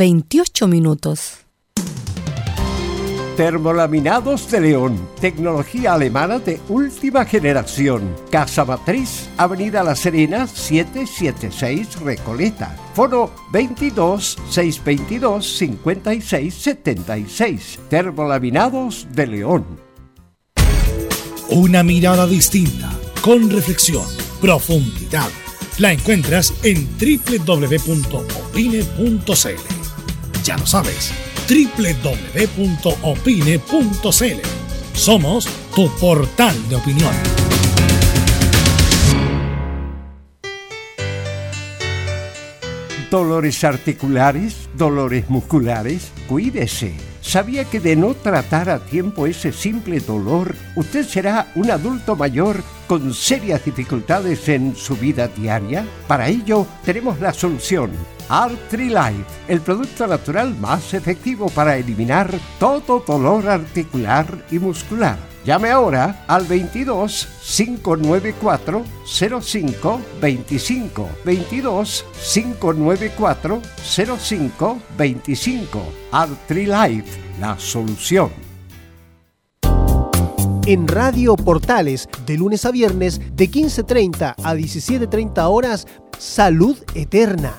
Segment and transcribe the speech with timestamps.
[0.00, 1.44] 28 minutos.
[3.36, 8.16] Termolaminados de León, tecnología alemana de última generación.
[8.30, 12.74] Casa Matriz, Avenida La Serena, 776 Recoleta.
[12.94, 17.78] Foro 22 622 56 76.
[17.90, 19.66] Termolaminados de León.
[21.50, 22.90] Una mirada distinta,
[23.20, 24.06] con reflexión,
[24.40, 25.28] profundidad.
[25.76, 28.20] La encuentras en www.opine.cl.
[30.44, 31.12] Ya lo sabes
[31.48, 32.60] www.opine.cl.
[34.94, 37.14] Somos tu portal de opinión.
[43.10, 46.94] Dolores articulares, dolores musculares, cuídese.
[47.20, 52.62] ¿Sabía que de no tratar a tiempo ese simple dolor, usted será un adulto mayor
[52.86, 55.84] con serias dificultades en su vida diaria?
[56.06, 57.90] Para ello, tenemos la solución
[58.30, 65.18] Life, el producto natural más efectivo para eliminar todo dolor articular y muscular.
[65.44, 68.84] Llame ahora al 22 594
[69.40, 73.62] 05 25 22 594
[74.18, 75.82] 05 25
[76.50, 78.30] Life, la solución.
[80.66, 87.58] En Radio Portales, de lunes a viernes, de 15.30 a 17.30 horas, Salud Eterna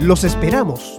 [0.00, 0.98] Los esperamos.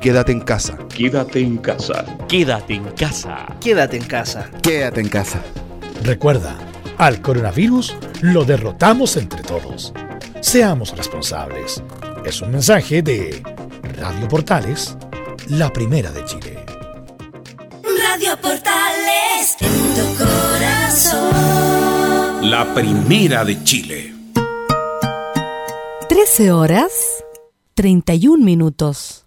[0.00, 0.78] Quédate en casa.
[0.88, 2.06] Quédate en casa.
[2.26, 3.46] Quédate en casa.
[3.60, 4.50] Quédate en casa.
[4.62, 5.42] Quédate en casa.
[6.02, 6.56] Recuerda,
[6.96, 9.92] al coronavirus lo derrotamos entre todos.
[10.40, 11.82] Seamos responsables.
[12.24, 13.42] Es un mensaje de
[13.98, 14.96] Radio Portales,
[15.48, 16.64] la primera de Chile.
[17.82, 21.20] Radio Portales, en tu corazón.
[22.50, 24.14] La primera de Chile.
[26.08, 26.90] 13 horas
[27.74, 29.26] 31 minutos.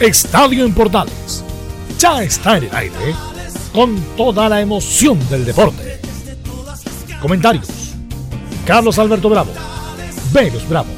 [0.00, 1.42] Estadio en Portales
[1.98, 3.14] ya está en el aire
[3.74, 6.00] con toda la emoción del deporte.
[7.20, 7.66] Comentarios:
[8.64, 9.50] Carlos Alberto Bravo,
[10.32, 10.88] Venus Bravo,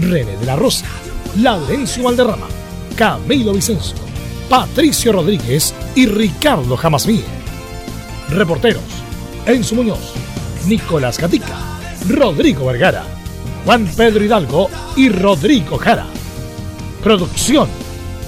[0.00, 0.86] René de la Rosa,
[1.36, 2.48] Laurencio Valderrama,
[2.96, 3.94] Camilo Vicencio,
[4.50, 7.22] Patricio Rodríguez y Ricardo Jamasmí.
[8.28, 8.82] Reporteros:
[9.46, 10.14] Enzo Muñoz,
[10.66, 11.56] Nicolás Gatica,
[12.08, 13.04] Rodrigo Vergara.
[13.64, 16.06] Juan Pedro Hidalgo y Rodrigo Jara.
[17.04, 17.68] Producción,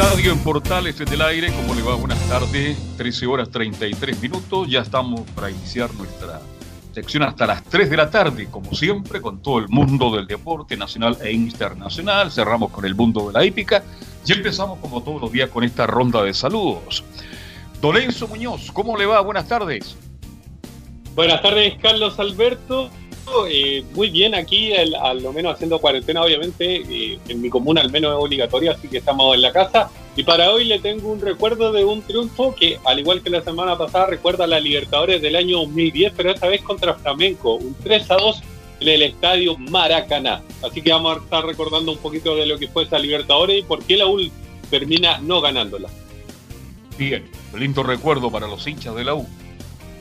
[0.00, 1.94] Estadio en Portales desde el aire, ¿cómo le va?
[1.94, 6.40] Buenas tardes, 13 horas 33 minutos, ya estamos para iniciar nuestra
[6.94, 10.74] sección hasta las 3 de la tarde, como siempre, con todo el mundo del deporte
[10.74, 13.84] nacional e internacional, cerramos con el mundo de la hípica
[14.24, 17.04] y empezamos como todos los días con esta ronda de saludos.
[17.82, 19.20] Dolenzo Muñoz, ¿cómo le va?
[19.20, 19.96] Buenas tardes.
[21.14, 22.88] Buenas tardes, Carlos Alberto.
[23.48, 26.82] Eh, muy bien, aquí al, lo menos haciendo cuarentena, obviamente.
[26.88, 29.90] Eh, en mi comuna al menos es obligatoria, así que estamos en la casa.
[30.16, 33.42] Y para hoy le tengo un recuerdo de un triunfo que, al igual que la
[33.42, 37.74] semana pasada, recuerda a la Libertadores del año 2010, pero esta vez contra Flamenco, un
[37.82, 38.42] 3 a 2
[38.80, 40.42] en el estadio Maracaná.
[40.62, 43.62] Así que vamos a estar recordando un poquito de lo que fue esa Libertadores y
[43.62, 44.20] por qué la U
[44.68, 45.88] termina no ganándola.
[46.98, 47.24] Bien,
[47.56, 49.26] lindo recuerdo para los hinchas de la U.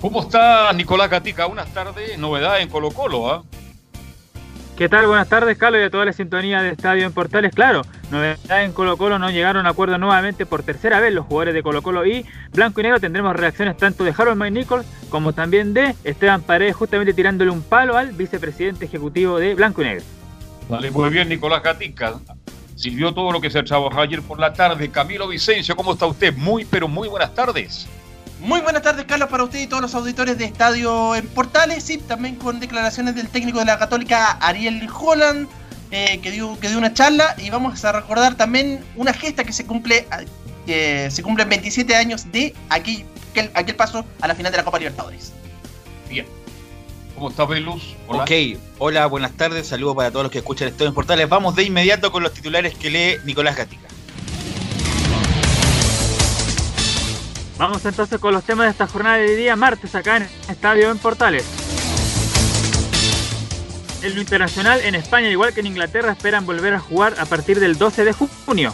[0.01, 1.45] ¿Cómo está Nicolás Gatica?
[1.45, 3.43] Buenas tardes, novedad en Colo Colo, ¿ah?
[4.77, 5.07] ¿Qué tal?
[5.07, 7.53] Buenas tardes, Carlos, y a toda la sintonía de Estadio en Portales.
[7.53, 11.53] Claro, novedad en Colo Colo, no llegaron a acuerdo nuevamente por tercera vez los jugadores
[11.53, 15.33] de Colo Colo y Blanco y Negro tendremos reacciones tanto de Harold Mike Nichols como
[15.33, 20.05] también de Esteban Paredes, justamente tirándole un palo al vicepresidente ejecutivo de Blanco y Negro.
[20.69, 22.19] Vale, muy bien, Nicolás Gatica.
[22.75, 24.89] Sirvió todo lo que se trabajó ayer por la tarde.
[24.89, 26.33] Camilo Vicencio, ¿cómo está usted?
[26.37, 27.89] Muy, pero muy buenas tardes.
[28.39, 31.97] Muy buenas tardes, Carlos, para usted y todos los auditores de Estadio en Portales, y
[31.97, 35.49] también con declaraciones del técnico de la Católica, Ariel Holland,
[35.91, 39.51] eh, que, dio, que dio una charla, y vamos a recordar también una gesta que
[39.51, 40.07] se cumple,
[40.65, 43.05] que se cumplen 27 años de aquel,
[43.53, 45.33] aquel, paso a la final de la Copa Libertadores.
[46.09, 46.25] Bien.
[47.15, 47.97] ¿Cómo está, Velus?
[48.07, 48.23] Hola.
[48.23, 48.31] Ok,
[48.77, 51.27] hola, buenas tardes, saludos para todos los que escuchan Estadio en Portales.
[51.27, 53.89] Vamos de inmediato con los titulares que lee Nicolás Gatica.
[57.59, 60.97] Vamos entonces con los temas de esta jornada de día martes acá en Estadio en
[60.97, 61.43] Portales.
[64.01, 67.59] En lo internacional, en España, igual que en Inglaterra, esperan volver a jugar a partir
[67.59, 68.73] del 12 de junio.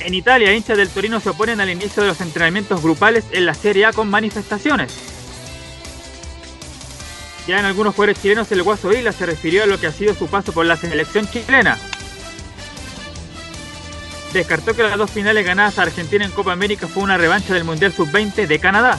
[0.00, 3.54] En Italia, hinchas del Torino se oponen al inicio de los entrenamientos grupales en la
[3.54, 4.92] Serie A con manifestaciones.
[7.46, 10.14] Ya en algunos jugadores chilenos, el Guaso Vila se refirió a lo que ha sido
[10.14, 11.78] su paso por la selección chilena
[14.32, 17.64] descartó que las dos finales ganadas a Argentina en Copa América fue una revancha del
[17.64, 18.98] Mundial Sub-20 de Canadá.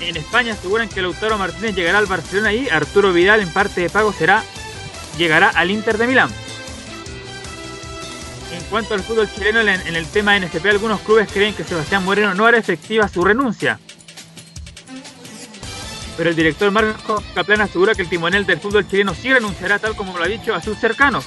[0.00, 3.90] En España aseguran que Lautaro Martínez llegará al Barcelona y Arturo Vidal en parte de
[3.90, 4.42] pago será
[5.16, 6.30] llegará al Inter de Milán.
[8.52, 12.34] En cuanto al fútbol chileno, en el tema NFP, algunos clubes creen que Sebastián Moreno
[12.34, 13.78] no hará efectiva su renuncia.
[16.16, 19.96] Pero el director Marcos Caplan asegura que el timonel del fútbol chileno sí renunciará tal
[19.96, 21.24] como lo ha dicho a sus cercanos.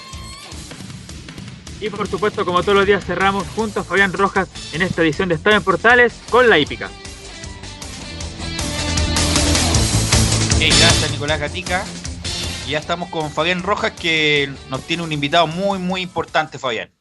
[1.81, 5.29] Y por supuesto, como todos los días, cerramos junto a Fabián Rojas en esta edición
[5.29, 6.89] de Estadio en Portales con la hípica.
[10.57, 11.85] gracias Nicolás Gatica.
[12.67, 16.91] Y ya estamos con Fabián Rojas que nos tiene un invitado muy, muy importante, Fabián.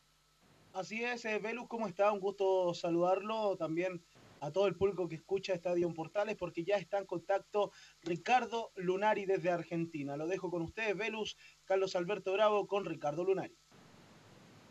[0.75, 2.13] Así es, eh, Velus, ¿cómo está?
[2.13, 3.57] Un gusto saludarlo.
[3.57, 4.03] También
[4.41, 8.73] a todo el público que escucha Estadio en Portales, porque ya está en contacto Ricardo
[8.77, 10.17] Lunari desde Argentina.
[10.19, 13.57] Lo dejo con ustedes, Velus, Carlos Alberto Bravo, con Ricardo Lunari.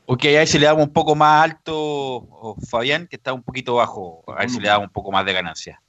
[0.06, 4.24] Ok, ahí se le damos un poco más alto, Fabián, que está un poquito bajo.
[4.28, 5.82] A si le damos un poco más de ganancia.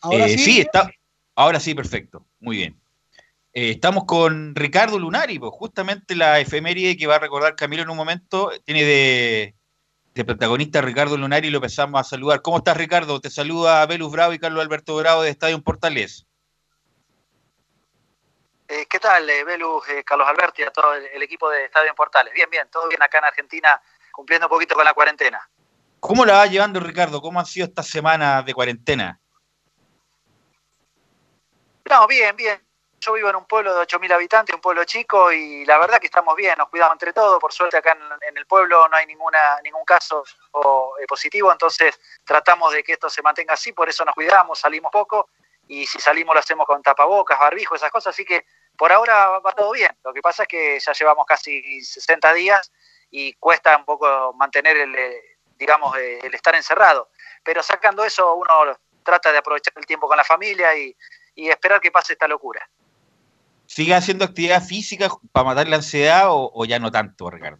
[0.00, 0.60] ¿Ahora eh, sí?
[0.60, 0.90] está.
[1.34, 2.26] Ahora sí, perfecto.
[2.40, 2.78] Muy bien.
[3.54, 7.90] Eh, estamos con Ricardo Lunari, pues justamente la efeméride que va a recordar Camilo en
[7.90, 9.54] un momento tiene de,
[10.24, 12.42] protagonista Ricardo Lunari y lo empezamos a saludar.
[12.42, 13.20] ¿Cómo estás, Ricardo?
[13.20, 16.26] Te saluda Belus Bravo y Carlos Alberto Bravo de Estadio Portales.
[18.66, 21.94] Eh, ¿Qué tal, eh, Belus, eh, Carlos Alberti, a todo el, equipo de Estadio en
[21.94, 22.32] Portales?
[22.32, 23.80] Bien, bien, todo bien acá en Argentina,
[24.10, 25.46] cumpliendo un poquito con la cuarentena.
[26.00, 27.20] ¿Cómo la va llevando, Ricardo?
[27.20, 29.20] ¿Cómo han sido estas semanas de cuarentena?
[31.90, 32.62] No, bien, bien.
[33.00, 36.06] Yo vivo en un pueblo de 8.000 habitantes, un pueblo chico, y la verdad que
[36.06, 37.38] estamos bien, nos cuidamos entre todos.
[37.38, 37.94] Por suerte acá
[38.26, 40.24] en, el pueblo no hay ninguna, ningún caso
[41.06, 45.28] positivo, entonces tratamos de que esto se mantenga así, por eso nos cuidamos, salimos poco
[45.68, 48.44] y si salimos lo hacemos con tapabocas, barbijo, esas cosas, así que
[48.76, 49.90] por ahora va todo bien.
[50.04, 52.72] Lo que pasa es que ya llevamos casi 60 días
[53.10, 55.22] y cuesta un poco mantener el, eh,
[55.58, 57.10] digamos, eh, el estar encerrado.
[57.42, 60.96] Pero sacando eso, uno trata de aprovechar el tiempo con la familia y,
[61.36, 62.68] esperar que pase esta locura.
[63.66, 67.58] ¿Sigue haciendo actividad física para matar la ansiedad o, ya no tanto, Ricardo?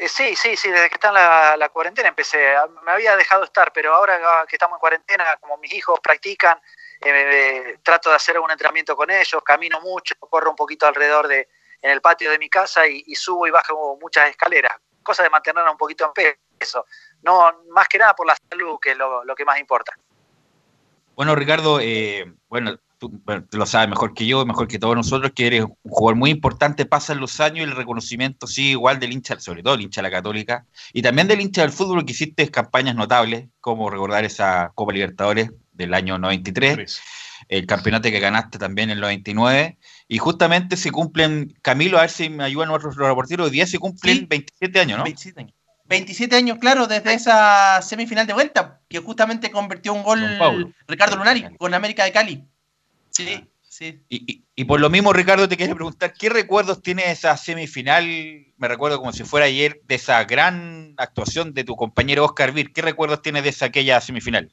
[0.00, 2.56] Eh, sí, sí, sí, desde que está en la, cuarentena empecé.
[2.56, 6.58] Ah, me había dejado estar, pero ahora que estamos en cuarentena, como mis hijos practican,
[7.02, 11.46] eh, trato de hacer un entrenamiento con ellos, camino mucho, corro un poquito alrededor de,
[11.82, 15.72] en el patio de mi casa y, subo y bajo muchas escaleras, cosa de mantenernos
[15.72, 16.86] un poquito en peso.
[17.20, 19.92] No, más que nada por la salud, que es lo, lo que más importa.
[21.14, 23.20] Bueno, Ricardo, eh, bueno, tú,
[23.52, 26.86] lo sabes mejor que yo, mejor que todos nosotros, que eres un jugador muy importante,
[26.86, 30.08] pasan los años y el reconocimiento sigue igual del hincha, sobre todo el hincha de
[30.08, 34.70] la Católica, y también del hincha del fútbol, que hiciste campañas notables, como recordar esa
[34.74, 37.00] Copa Libertadores del año 93,
[37.48, 42.10] el campeonato que ganaste también en el 99, y justamente se cumplen, Camilo, a ver
[42.10, 45.04] si me ayudan nuestros reporteros, hoy día se cumplen 27 años, ¿no?
[45.04, 45.54] 27 años.
[45.86, 50.20] 27 años, claro, desde esa semifinal de vuelta, que justamente convirtió un gol
[50.86, 52.49] Ricardo Lunari con América de Cali.
[53.24, 54.04] Sí, sí.
[54.08, 58.04] Y, por lo mismo, Ricardo, te quería preguntar, ¿qué recuerdos tiene esa semifinal?
[58.04, 62.72] Me recuerdo como si fuera ayer, de esa gran actuación de tu compañero Oscar Vir.
[62.72, 64.52] ¿Qué recuerdos tienes de esa aquella semifinal?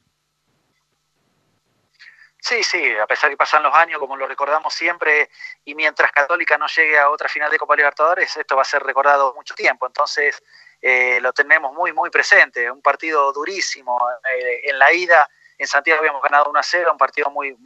[2.40, 5.28] Sí, sí, a pesar que pasan los años, como lo recordamos siempre,
[5.64, 8.82] y mientras Católica no llegue a otra final de Copa Libertadores, esto va a ser
[8.82, 9.86] recordado mucho tiempo.
[9.86, 10.42] Entonces,
[10.80, 12.70] eh, lo tenemos muy, muy presente.
[12.70, 13.98] Un partido durísimo.
[14.32, 17.56] Eh, en la ida, en Santiago habíamos ganado 1 a 0, un partido muy,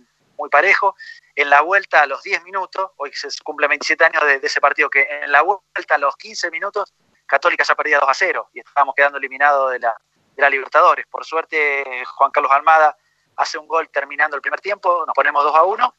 [0.42, 0.96] muy parejo.
[1.36, 4.90] En la vuelta a los 10 minutos, hoy se cumple 27 años de, ese partido,
[4.90, 6.92] que en la vuelta a los 15 minutos,
[7.26, 9.96] Católica ya perdía 2 a 0 y estábamos quedando eliminados de la,
[10.34, 11.06] de la Libertadores.
[11.06, 12.96] Por suerte, Juan Carlos Almada
[13.36, 15.94] hace un gol terminando el primer tiempo, nos ponemos 2 a 1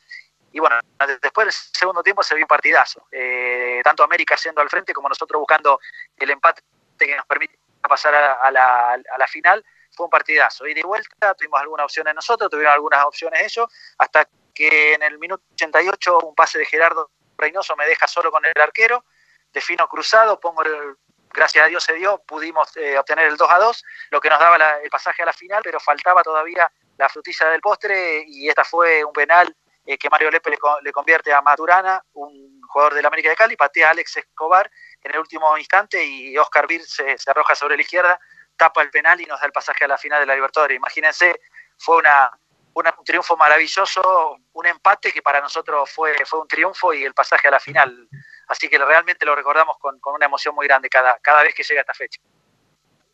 [0.51, 0.77] y bueno,
[1.21, 3.07] después del segundo tiempo se vio un partidazo.
[3.11, 5.79] Eh, tanto América yendo al frente como nosotros buscando
[6.17, 6.61] el empate
[6.99, 10.67] que nos permite pasar a, la, a la final fue un partidazo.
[10.67, 15.17] Y de vuelta tuvimos algunas opciones nosotros, tuvieron algunas opciones ellos, hasta que en el
[15.19, 19.05] minuto 88 un pase de Gerardo Reynoso me deja solo con el arquero,
[19.51, 20.95] defino cruzado, pongo el,
[21.33, 24.39] gracias a Dios se dio, pudimos eh, obtener el 2 a 2, lo que nos
[24.39, 28.63] daba el pasaje a la final, pero faltaba todavía la frutilla del postre y esta
[28.63, 29.53] fue un penal
[29.85, 33.87] eh, que Mario Lepe le, convierte a Maturana, un jugador del América de Cali, patea
[33.87, 34.69] a Alex Escobar
[35.01, 38.19] en el último instante y Oscar se, se arroja sobre la izquierda
[38.55, 40.77] tapa el penal y nos da el pasaje a la final de la Libertadores.
[40.77, 41.39] Imagínense,
[41.77, 42.29] fue una,
[42.73, 47.47] un triunfo maravilloso, un empate que para nosotros fue, fue un triunfo y el pasaje
[47.47, 48.07] a la final.
[48.47, 51.81] Así que realmente lo recordamos con, una emoción muy grande cada, cada vez que llega
[51.81, 52.19] esta fecha.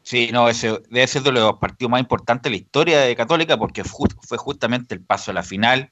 [0.01, 3.57] Sí, no, ese debe ser de los partidos más importantes de la historia de Católica
[3.57, 5.91] porque fue justamente el paso a la final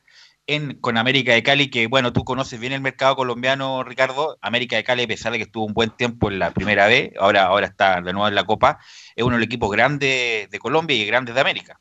[0.80, 4.38] con América de Cali, que bueno, tú conoces bien el mercado colombiano, Ricardo.
[4.42, 7.12] América de Cali, a pesar de que estuvo un buen tiempo en la primera vez,
[7.20, 8.80] ahora, ahora está de nuevo en la Copa,
[9.16, 11.80] es uno de los equipos grandes de Colombia y grandes de América.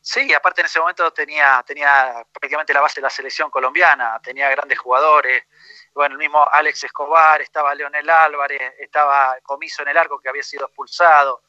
[0.00, 4.48] Sí, aparte en ese momento tenía, tenía prácticamente la base de la selección colombiana, tenía
[4.48, 5.44] grandes jugadores,
[5.94, 10.42] bueno, el mismo Alex Escobar, estaba Leonel Álvarez, estaba Comiso en el arco que había
[10.42, 11.42] sido expulsado,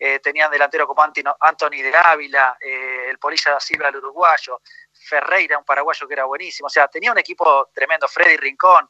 [0.00, 4.60] eh, tenían delantero como Anthony de Ávila, eh, el Polilla da Silva, el uruguayo,
[4.92, 8.88] Ferreira, un paraguayo que era buenísimo, o sea, tenía un equipo tremendo, Freddy Rincón,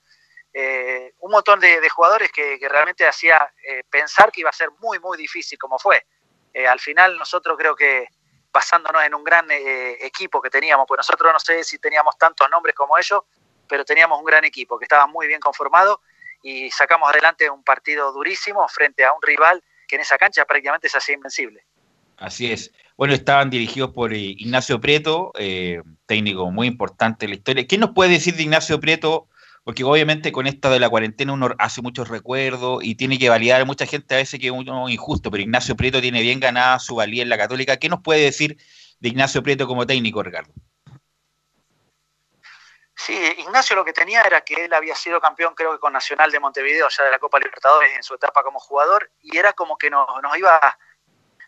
[0.53, 3.53] eh, un montón de, jugadores que, realmente hacía
[3.89, 6.05] pensar que iba a ser muy, muy difícil como fue.
[6.69, 8.09] al final nosotros creo que
[8.53, 12.75] basándonos en un gran equipo que teníamos, pues nosotros no sé si teníamos tantos nombres
[12.75, 13.23] como ellos,
[13.67, 16.03] pero teníamos un gran equipo que estaba muy bien conformado
[16.43, 20.89] y sacamos adelante un partido durísimo frente a un rival que en esa cancha prácticamente
[20.89, 21.65] se hacía invencible.
[22.19, 22.73] Así es.
[22.97, 27.67] Bueno, estaban dirigidos por eh, Ignacio Prieto, eh, técnico muy importante en la historia.
[27.67, 29.29] ¿Qué nos puede decir de Ignacio Prieto?
[29.65, 33.65] Porque obviamente con esta de la cuarentena uno hace muchos recuerdos y tiene que validar
[33.67, 36.97] mucha gente a veces que es uno injusto, pero Ignacio Prieto tiene bien ganada su
[36.97, 37.77] valía en la católica.
[37.77, 38.57] ¿Qué nos puede decir
[38.99, 40.53] de Ignacio Prieto como técnico, Ricardo?
[43.09, 46.31] Sí, Ignacio lo que tenía era que él había sido campeón, creo que con Nacional
[46.31, 49.79] de Montevideo, ya de la Copa Libertadores en su etapa como jugador, y era como
[49.79, 50.79] que nos, iba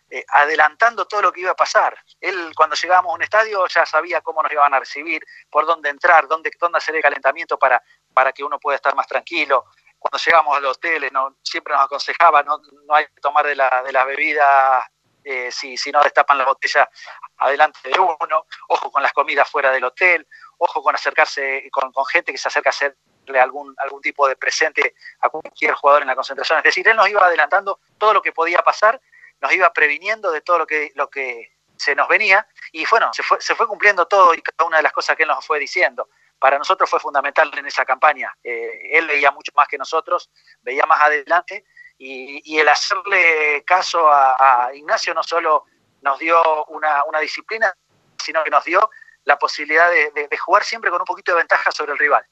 [0.09, 1.95] eh, adelantando todo lo que iba a pasar.
[2.19, 5.89] Él, cuando llegábamos a un estadio, ya sabía cómo nos iban a recibir, por dónde
[5.89, 7.79] entrar, dónde, dónde hacer el calentamiento para,
[8.11, 9.65] para que uno pueda estar más tranquilo.
[9.99, 13.55] Cuando llegamos a los hoteles, no, siempre nos aconsejaba, no, no hay que tomar de
[13.55, 14.83] la, de las bebidas
[15.23, 16.89] eh, si, si no destapan la botella
[17.37, 20.27] adelante de uno, ojo con las comidas fuera del hotel,
[20.63, 24.93] ojo con acercarse con, gente que se acerca a hacerle algún, algún tipo de presente
[25.21, 26.59] a cualquier jugador en la concentración.
[26.59, 29.01] Es decir, él nos iba adelantando todo lo que podía pasar,
[29.39, 33.23] nos iba previniendo de todo lo que, lo que se nos venía y bueno, se
[33.23, 35.57] fue, se fue cumpliendo todo y cada una de las cosas que él nos fue
[35.57, 36.09] diciendo.
[36.37, 38.31] Para nosotros fue fundamental en esa campaña.
[38.43, 40.29] Eh, él veía mucho más que nosotros,
[40.61, 41.65] veía más adelante
[41.97, 45.65] y, el hacerle caso a, Ignacio no solo
[46.01, 47.75] nos dio una, una disciplina,
[48.23, 48.89] sino que nos dio
[49.31, 52.25] la posibilidad de, jugar siempre con un poquito de ventaja sobre el rival.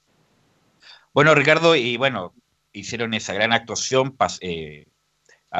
[1.14, 2.34] Bueno, Ricardo, y bueno,
[2.72, 4.86] hicieron esa gran actuación, eh,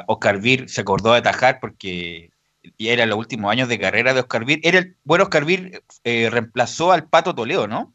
[0.06, 2.30] Oscar Vir se acordó de atajar porque
[2.78, 4.60] era los últimos años de carrera de Oscar Vir.
[4.62, 7.94] Era el, bueno, Oscar Vir eh, reemplazó al Pato Toledo, ¿no?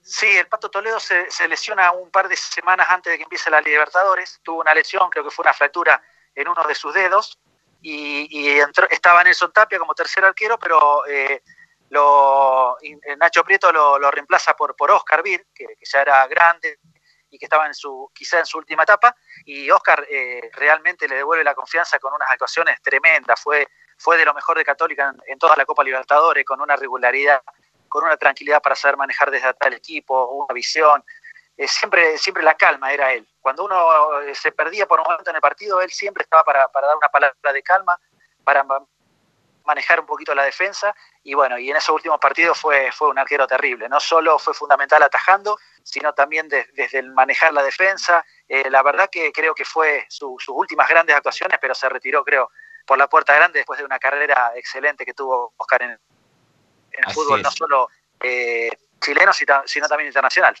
[0.00, 3.60] Sí, el Pato Toledo se, lesiona un par de semanas antes de que empiece la
[3.60, 4.40] Libertadores.
[4.42, 6.02] Tuvo una lesión, creo que fue una fractura
[6.34, 7.38] en uno de sus dedos.
[7.80, 11.42] Y, entró, estaba Nelson Tapia como tercer arquero, pero eh,
[11.90, 12.76] lo,
[13.18, 16.78] Nacho Prieto lo, reemplaza por, por Oscar Vir, que, ya era grande
[17.30, 19.14] y que estaba en su, quizá en su última etapa.
[19.44, 23.40] Y Oscar eh, realmente le devuelve la confianza con unas actuaciones tremendas.
[23.40, 27.42] Fue, fue de lo mejor de Católica en toda la Copa Libertadores, con una regularidad
[27.88, 31.02] con una tranquilidad para saber manejar desde tal equipo, una visión.
[31.58, 33.26] Eh, siempre, siempre la calma era él.
[33.40, 36.60] Cuando uno eh, se perdía por un momento en el partido, él siempre estaba para,
[36.72, 37.98] dar una palabra de calma,
[38.44, 38.64] para
[39.64, 40.94] manejar un poquito la defensa.
[41.24, 43.88] Y bueno, y en esos últimos partidos fue, fue un arquero terrible.
[43.88, 48.24] No solo fue fundamental atajando, sino también desde el manejar la defensa.
[48.48, 52.52] Eh, la verdad que creo que fue sus últimas grandes actuaciones, pero se retiró, creo,
[52.86, 57.12] por la puerta grande después de una carrera excelente que tuvo Oscar en, en el
[57.12, 57.88] fútbol, no solo
[58.20, 60.56] eh, chileno, sino también internacional.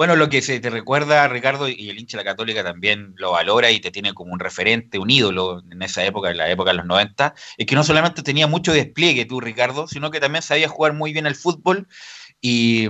[0.00, 3.32] Bueno, lo que se te recuerda, Ricardo, y el hincha de la Católica también lo
[3.32, 6.70] valora y te tiene como un referente, un ídolo en esa época, en la época
[6.70, 10.40] de los 90, es que no solamente tenía mucho despliegue tú, Ricardo, sino que también
[10.40, 11.86] sabía jugar muy bien el fútbol
[12.40, 12.88] y,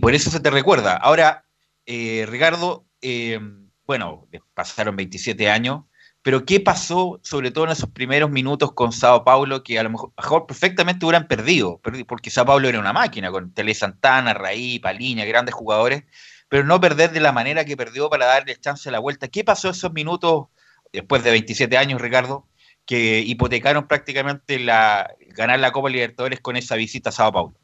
[0.00, 0.96] por eso se te recuerda.
[0.96, 1.44] Ahora,
[1.86, 3.38] eh, Ricardo, eh,
[3.86, 5.84] bueno, pasaron 27 años,
[6.24, 9.90] pero ¿qué pasó, sobre todo en esos primeros minutos con Sao Paulo, que a lo
[9.90, 11.82] mejor, perfectamente hubieran perdido?
[12.08, 16.04] Porque Sao Paulo era una máquina, con Tele Santana, Raí, Paliña, grandes jugadores,
[16.48, 19.28] pero no perder de la manera que perdió para darle chance a la vuelta.
[19.28, 20.46] ¿Qué pasó esos minutos,
[20.94, 22.48] después de 27 años, Ricardo,
[22.86, 27.54] que hipotecaron prácticamente la, ganar la Copa Libertadores con esa visita a Sao Paulo?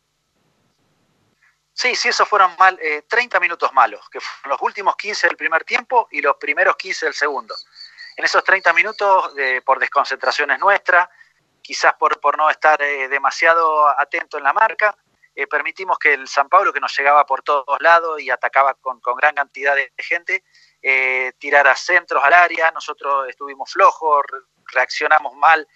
[1.73, 5.37] Sí, sí, esos fueron mal, 30 eh, minutos malos, que fueron los últimos 15 del
[5.39, 7.55] primer tiempo y los primeros 15 del segundo.
[8.21, 9.33] En esos 30 minutos,
[9.65, 11.09] por desconcentraciones nuestras,
[11.63, 14.95] quizás por, por no estar eh, demasiado atento en la marca,
[15.35, 19.01] eh, permitimos que el San Pablo, que nos llegaba por todos lados y atacaba con,
[19.17, 20.45] gran cantidad de gente,
[20.83, 24.23] eh, tirara centros al área, nosotros estuvimos flojos,
[24.67, 25.67] reaccionamos mal,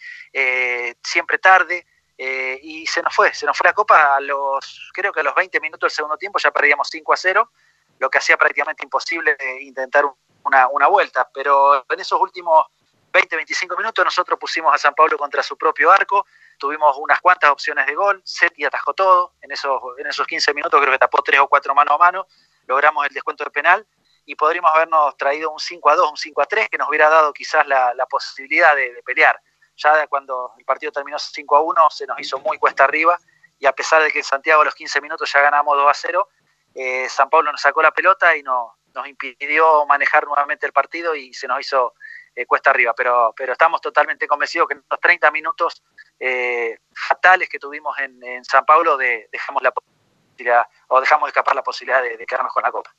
[1.03, 1.87] siempre tarde,
[2.19, 5.35] y se nos fue, se nos fue la copa a los, creo que a los
[5.35, 7.53] 20 minutos del segundo tiempo ya perdíamos 5 a 0,
[8.01, 12.67] lo que hacía prácticamente imposible intentar un una, vuelta, pero en esos últimos
[13.13, 16.27] 20, 25 minutos nosotros pusimos a San Pablo contra su propio arco,
[16.59, 20.81] tuvimos unas cuantas opciones de gol, Seti atajó todo, en esos, en esos 15 minutos
[20.81, 22.27] creo que tapó tres o cuatro mano a mano,
[22.67, 23.87] logramos el descuento de penal
[24.27, 27.09] y podríamos habernos traído un 5 a 2, un 5 a 3 que nos hubiera
[27.11, 29.39] dado quizás la, posibilidad de, pelear.
[29.77, 33.19] Ya cuando el partido terminó 5 a 1 se nos hizo muy cuesta arriba
[33.59, 35.95] y a pesar de que en Santiago a los 15 minutos ya ganamos 2 a
[35.95, 36.29] 0,
[36.75, 41.15] eh, San Pablo nos sacó la pelota y no, nos impidió manejar nuevamente el partido
[41.15, 41.95] y se nos hizo
[42.35, 42.95] eh, cuesta arriba.
[42.97, 45.83] Pero, pero estamos totalmente convencidos que en los 30 minutos
[46.19, 51.63] eh, fatales que tuvimos en, San Pablo de, dejamos la posibilidad o dejamos escapar la
[51.63, 52.95] posibilidad de, quedarnos con la copa.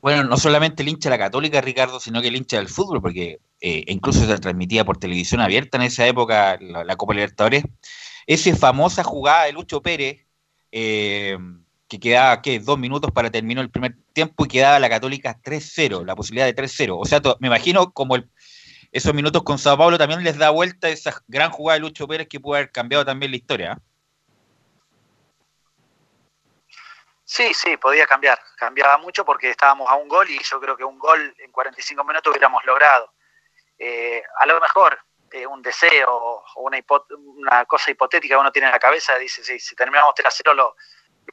[0.00, 3.00] Bueno, no solamente el hincha de la Católica, Ricardo, sino que el hincha del fútbol,
[3.00, 7.64] porque eh, incluso se transmitía por televisión abierta en esa época la, la Copa Libertadores.
[8.26, 10.26] Esa famosa jugada de Lucho Pérez,
[11.88, 12.58] que quedaba, ¿qué?
[12.58, 16.54] Dos minutos para terminar el primer tiempo y quedaba la Católica 3-0, la posibilidad de
[16.54, 16.98] 3-0.
[16.98, 18.16] O sea, me imagino como
[18.92, 22.28] esos minutos con Sao Paulo también les da vuelta esa gran jugada de Lucho Pérez
[22.28, 23.72] que puede haber cambiado también la historia.
[23.72, 23.78] ¿ah?
[27.24, 28.38] Sí, sí, podía cambiar.
[28.56, 32.04] Cambiaba mucho porque estábamos a un gol y yo creo que un gol en 45
[32.04, 33.12] minutos hubiéramos logrado.
[33.78, 34.98] Eh, a lo mejor
[35.32, 39.58] eh, un deseo o una, cosa hipotética que uno tiene en la cabeza, dice, sí,
[39.58, 40.76] si terminamos 3-0 lo,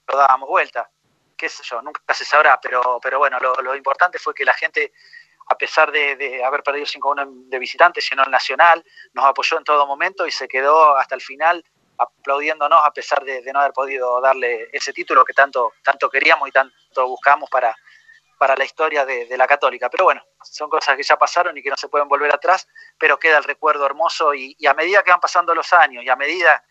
[0.08, 0.90] lo dábamos vuelta.
[1.38, 4.94] Qué sé yo, nunca se sabrá, pero, pero bueno, lo, importante fue que la gente,
[5.48, 9.86] a pesar de, haber perdido 5-1 de visitantes, llenó el Nacional, nos apoyó en todo
[9.88, 11.64] momento y se quedó hasta el final
[11.98, 16.52] aplaudiéndonos a pesar de, no haber podido darle ese título que tanto, tanto queríamos y
[16.52, 17.76] tanto buscamos para,
[18.38, 19.90] para la historia de, la católica.
[19.90, 23.20] Pero bueno, son cosas que ya pasaron y que no se pueden volver atrás, pero
[23.20, 26.16] queda el recuerdo hermoso y, y a medida que van pasando los años y a
[26.16, 26.64] medida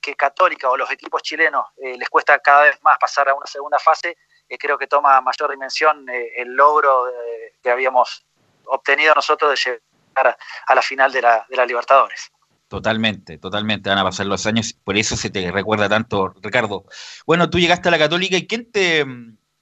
[0.00, 3.46] que Católica o los equipos chilenos eh, les cuesta cada vez más pasar a una
[3.46, 4.16] segunda fase,
[4.48, 7.06] eh, creo que toma mayor dimensión eh, el logro
[7.62, 8.24] que habíamos
[8.66, 12.30] obtenido nosotros de llegar a, la final de la, de la Libertadores.
[12.68, 13.88] Totalmente, totalmente.
[13.88, 16.84] Van a pasar los años, por eso se te recuerda tanto, Ricardo.
[17.24, 19.04] Bueno, tú llegaste a la Católica y ¿quién te,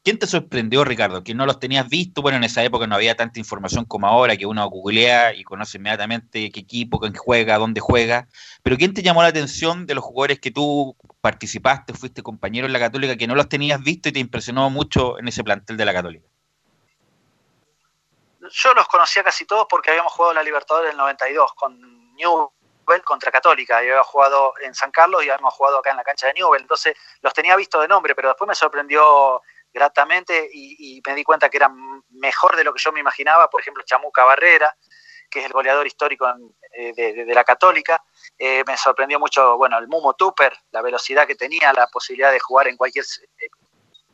[0.04, 1.24] ¿Quién te sorprendió, Ricardo?
[1.24, 2.20] Que no los tenías visto.
[2.20, 5.78] Bueno, en esa época no había tanta información como ahora, que uno googlea y conoce
[5.78, 8.28] inmediatamente qué equipo, quién juega, dónde juega.
[8.62, 12.74] Pero ¿quién te llamó la atención de los jugadores que tú participaste, fuiste compañero en
[12.74, 15.84] la Católica, que no los tenías visto y te impresionó mucho en ese plantel de
[15.86, 16.26] la Católica?
[18.50, 22.50] Yo los conocía casi todos porque habíamos jugado la Libertadores del 92 con Newell
[23.04, 23.82] contra Católica.
[23.82, 26.60] Yo había jugado en San Carlos y habíamos jugado acá en la cancha de Newell.
[26.60, 29.40] Entonces los tenía visto de nombre, pero después me sorprendió
[29.74, 31.74] gratamente y, me di cuenta que eran
[32.10, 34.74] mejor de lo que yo me imaginaba, por ejemplo, Chamuca Barrera,
[35.28, 36.32] que es el goleador histórico
[36.72, 38.02] eh, de, la Católica.
[38.38, 42.38] Eh, me sorprendió mucho, bueno, el Mumo Tupper, la velocidad que tenía, la posibilidad de
[42.38, 43.04] jugar en cualquier
[43.38, 43.48] eh,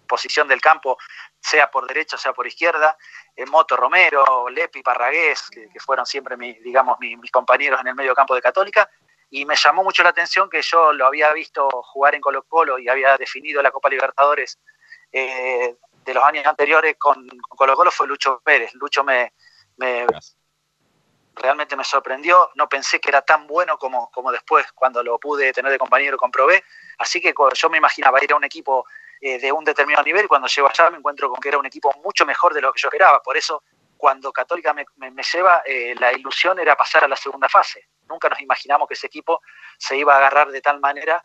[0.08, 0.96] posición del campo,
[1.38, 2.96] sea por derecha, sea por izquierda.
[3.48, 8.42] Moto Romero, Lepi, Parragués, que, fueron siempre, digamos, mis, compañeros en el medio campo de
[8.42, 8.90] Católica.
[9.28, 12.78] Y me llamó mucho la atención que yo lo había visto jugar en Colo Colo
[12.78, 14.58] y había definido la Copa Libertadores
[15.12, 18.74] eh, de los años anteriores con, Colo Colo fue Lucho Pérez.
[18.74, 19.32] Lucho me,
[21.34, 25.52] realmente me sorprendió, no pensé que era tan bueno como, como después cuando lo pude
[25.52, 26.64] tener de compañero comprobé,
[26.98, 28.86] así que yo me imaginaba ir a un equipo
[29.20, 31.66] eh, de un determinado nivel y cuando llego allá me encuentro con que era un
[31.66, 33.62] equipo mucho mejor de lo que yo esperaba, por eso
[33.96, 34.86] cuando Católica me,
[35.32, 39.06] lleva, eh, la ilusión era pasar a la segunda fase, nunca nos imaginamos que ese
[39.06, 39.40] equipo
[39.78, 41.24] se iba a agarrar de tal manera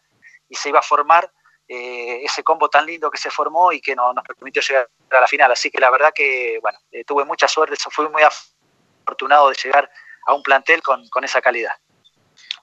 [0.50, 1.32] y se iba a formar
[1.68, 5.22] eh, ese combo tan lindo que se formó y que no, nos permitió llegar a
[5.22, 5.52] la final.
[5.52, 9.90] Así que la verdad que, bueno, eh, tuve mucha suerte, fui muy afortunado de llegar
[10.28, 11.72] a un plantel con, esa calidad.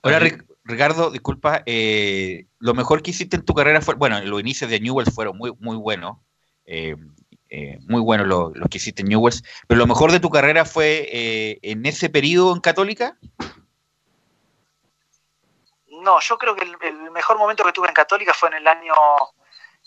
[0.03, 0.21] Hola
[0.65, 4.79] Ricardo, disculpa, eh, lo mejor que hiciste en tu carrera fue, bueno, los inicios de
[4.79, 6.17] Newells fueron muy, muy buenos,
[6.65, 11.85] muy buenos los, que hiciste en Newells, pero lo mejor de tu carrera fue en
[11.85, 13.17] ese periodo en Católica.
[16.03, 18.93] No, yo creo que el, mejor momento que tuve en Católica fue en el año,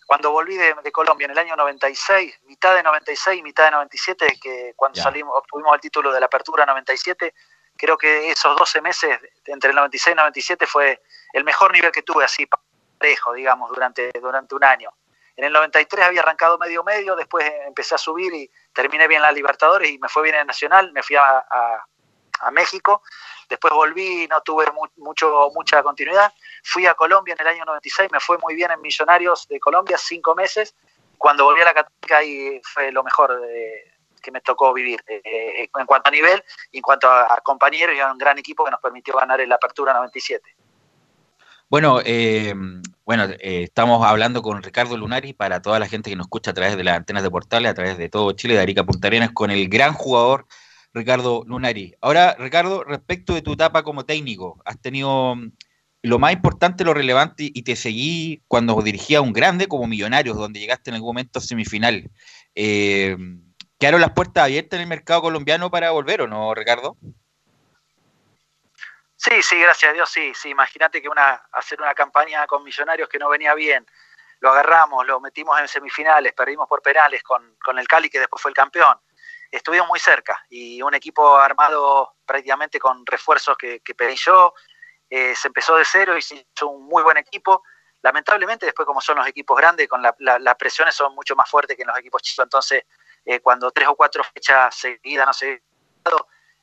[0.07, 4.39] cuando volví de, Colombia, en el año 96, mitad de 96 y mitad de 97,
[4.41, 7.35] que cuando salimos, obtuvimos el título de la Apertura 97,
[7.77, 11.03] creo que esos 12 meses, entre el 96 y 97, fue
[11.35, 12.49] el mejor nivel que tuve, así
[12.99, 14.91] parejo, digamos, durante, durante un año.
[15.37, 19.33] En el 93 había arrancado medio medio, después empecé a subir y terminé bien la
[19.33, 21.45] Libertadores y me fue bien en Nacional, me fui a,
[22.41, 23.03] a México
[23.49, 26.33] Después volví, no tuve mucho, mucha continuidad.
[26.65, 29.97] Fui a Colombia en el año 96, me fue muy bien en Millonarios de Colombia,
[29.99, 30.75] cinco meses.
[31.19, 33.41] Cuando volví a la Católica ahí fue lo mejor
[34.27, 37.95] que me tocó vivir eh, eh, en cuanto a nivel y en cuanto a, compañeros
[37.97, 40.57] y a un gran equipo que nos permitió ganar en la Apertura 97.
[41.69, 42.53] Bueno, eh,
[43.05, 46.77] bueno, estamos hablando con Ricardo Lunari para toda la gente que nos escucha a través
[46.77, 49.69] de las antenas de portales, a través de todo Chile, de Arica Punta con el
[49.69, 50.47] gran jugador
[50.93, 51.95] Ricardo Lunari.
[52.01, 55.53] Ahora, Ricardo, respecto de tu etapa como técnico, has tenido mm,
[56.03, 60.37] lo más importante, lo relevante, y te seguí cuando dirigía a un grande como Millonarios,
[60.37, 62.11] donde llegaste en algún momento a semifinal.
[62.55, 63.17] Eh,
[63.79, 66.97] ¿Quedaron las puertas abiertas en el mercado colombiano para volver o no, Ricardo?
[69.17, 70.51] Sí, sí, gracias a Dios, sí, sí.
[70.51, 73.85] Imagínate que una, hacer una campaña con Millonarios que no venía bien,
[74.41, 78.41] lo agarramos, lo metimos en semifinales, perdimos por penales con, con el Cali, que después
[78.41, 78.97] fue el campeón
[79.57, 84.55] estuvimos muy cerca y un equipo armado prácticamente con refuerzos que, pedí yo.
[85.09, 87.63] Eh, se empezó de cero y se hizo un muy buen equipo.
[88.03, 91.83] Lamentablemente, después, como son los equipos grandes, con las presiones son mucho más fuertes que
[91.83, 92.45] en los equipos chicos.
[92.45, 92.85] Entonces,
[93.25, 95.63] eh, cuando tres o cuatro fechas seguidas no se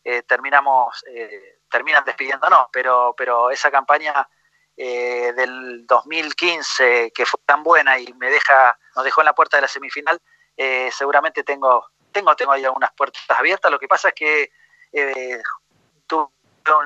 [0.06, 2.68] eh, terminamos, eh, terminan despidiéndonos.
[2.72, 4.28] Pero, pero esa campaña
[4.76, 9.62] del 2015, que fue tan buena y me deja, nos dejó en la puerta de
[9.62, 10.20] la semifinal,
[10.90, 13.72] seguramente tengo tengo, tengo ahí algunas puertas abiertas.
[13.72, 14.52] Lo que pasa es que
[14.94, 15.42] eh,
[16.08, 16.30] tuve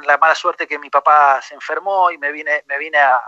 [0.05, 3.21] la mala suerte que mi papá se enfermó y me vine, me vine a,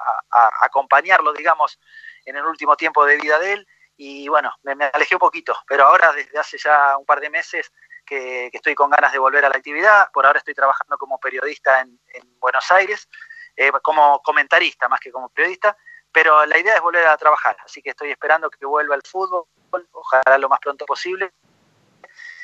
[0.61, 1.79] acompañarlo, digamos,
[2.25, 3.67] en el último tiempo de vida de él.
[3.97, 7.71] Y bueno, me, alejé un poquito, pero ahora desde hace ya un par de meses
[8.05, 10.09] que, estoy con ganas de volver a la actividad.
[10.11, 11.99] Por ahora estoy trabajando como periodista en,
[12.39, 13.07] Buenos Aires,
[13.55, 15.77] eh, como comentarista más que como periodista,
[16.11, 19.45] pero la idea es volver a trabajar, así que estoy esperando que vuelva el fútbol,
[19.91, 21.33] ojalá lo más pronto posible,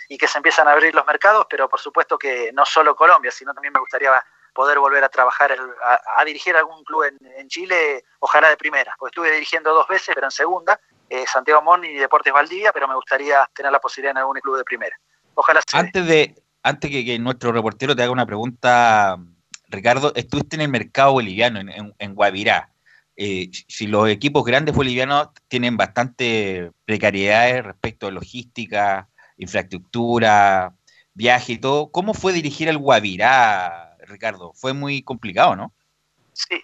[0.09, 3.31] y que se empiezan a abrir los mercados, pero por supuesto que no solo Colombia,
[3.31, 4.11] sino también me gustaría
[4.53, 5.55] poder volver a trabajar,
[6.17, 10.27] a, dirigir algún club en, Chile, ojalá de primera, porque estuve dirigiendo dos veces, pero
[10.27, 14.19] en segunda, eh, Santiago Moni y Deportes Valdivia, pero me gustaría tener la posibilidad en
[14.19, 14.97] algún club de primera.
[15.35, 19.17] Ojalá Antes de antes que, nuestro reportero te haga una pregunta,
[19.67, 22.71] Ricardo, estuviste en el mercado boliviano, en, Guavirá.
[23.15, 29.07] Eh, si los equipos grandes bolivianos tienen bastante precariedades respecto a logística,
[29.37, 30.73] infraestructura,
[31.13, 31.91] viaje y todo.
[31.91, 34.53] ¿Cómo fue dirigir el Guavirá, Ricardo?
[34.53, 35.73] Fue muy complicado, ¿no?
[36.33, 36.63] Sí,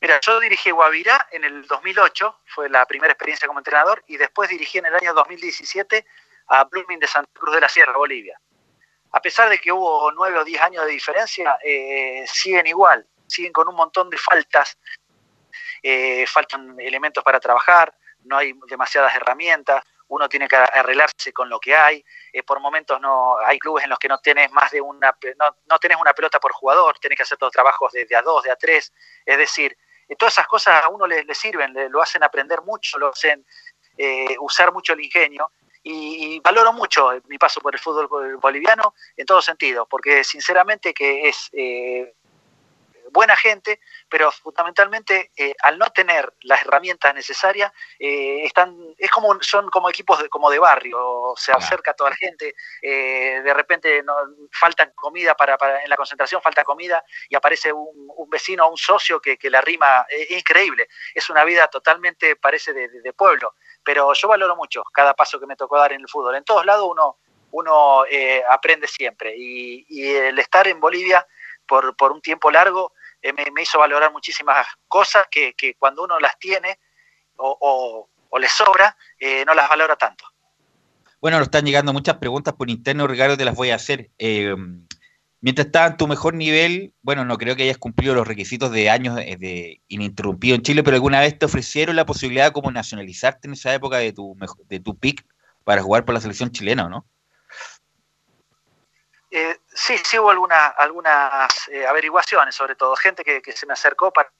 [0.00, 4.50] Mira, yo dirigí Guavirá en el 2008, fue la primera experiencia como entrenador, y después
[4.50, 6.04] dirigí en el año 2017
[6.48, 8.38] a Blooming de Santa Cruz de la Sierra, Bolivia.
[9.12, 13.52] A pesar de que hubo nueve o diez años de diferencia, eh, siguen igual, siguen
[13.52, 14.78] con un montón de faltas,
[15.82, 21.58] eh, faltan elementos para trabajar, no hay demasiadas herramientas, uno tiene que arreglarse con lo
[21.58, 22.04] que hay.
[22.32, 25.56] Eh, por momentos no hay clubes en los que no tienes más de una no,
[25.68, 28.50] no tenés una pelota por jugador, tienes que hacer todos trabajos de, a dos, de
[28.50, 28.92] a tres.
[29.24, 29.76] Es decir,
[30.08, 33.46] eh, todas esas cosas a uno le, sirven, le, lo hacen aprender mucho, lo hacen
[33.96, 35.50] eh, usar mucho el ingenio.
[35.84, 41.28] Y, valoro mucho mi paso por el fútbol boliviano en todo sentido, porque sinceramente que
[41.28, 41.50] es
[43.12, 49.38] buena gente, pero fundamentalmente eh, al no tener las herramientas necesarias, eh, están, es como
[49.42, 53.54] son como equipos de, como de barrio, se acerca a toda la gente, eh, de
[53.54, 54.14] repente no,
[54.50, 59.20] falta comida para, en la concentración, falta comida y aparece un, vecino o un socio
[59.20, 64.26] que, que la rima, es increíble, es una vida totalmente, parece, de, pueblo, pero yo
[64.26, 67.18] valoro mucho cada paso que me tocó dar en el fútbol, en todos lados uno,
[67.50, 68.04] uno
[68.48, 71.26] aprende siempre y, y el estar en Bolivia
[71.66, 72.92] por, por un tiempo largo,
[73.22, 76.78] eh, me, hizo valorar muchísimas cosas que, cuando uno las tiene
[77.36, 80.24] o, o, le sobra, eh, no las valora tanto.
[81.20, 84.10] Bueno, nos están llegando muchas preguntas por interno, Ricardo, te las voy a hacer.
[84.18, 84.56] Eh,
[85.40, 88.90] mientras estás en tu mejor nivel, bueno, no creo que hayas cumplido los requisitos de
[88.90, 93.46] años de, ininterrumpido en Chile, pero alguna vez te ofrecieron la posibilidad de como nacionalizarte
[93.46, 95.24] en esa época de tu, de tu pick
[95.62, 97.06] para jugar por la selección chilena, ¿o no?
[99.34, 104.30] Eh, sí, sí hubo algunas eh, averiguaciones, sobre todo gente que, se me acercó para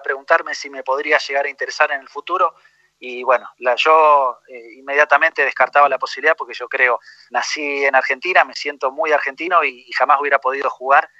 [0.00, 2.54] preguntarme si me podría llegar a interesar en el futuro.
[3.00, 8.44] Y bueno, la, yo eh, inmediatamente descartaba la posibilidad porque yo creo, nací en Argentina,
[8.44, 11.10] me siento muy argentino y, jamás hubiera podido jugar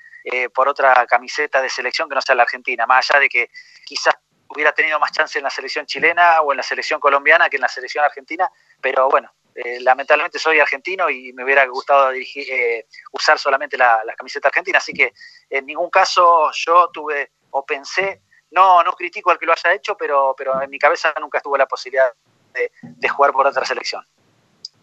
[0.55, 3.51] por otra camiseta de selección que no sea la Argentina, más allá de que
[3.85, 4.15] quizás
[4.47, 7.63] hubiera tenido más chance en la selección chilena o en la selección colombiana que en
[7.63, 8.49] la selección argentina,
[8.81, 14.01] pero bueno, eh, lamentablemente soy argentino y me hubiera gustado dirigir, eh, usar solamente la,
[14.17, 15.13] camiseta argentina, así que
[15.51, 19.97] en ningún caso yo tuve o pensé, no, no critico al que lo haya hecho,
[19.97, 22.11] pero, en mi cabeza nunca estuvo la posibilidad
[22.55, 24.07] de, jugar por otra selección.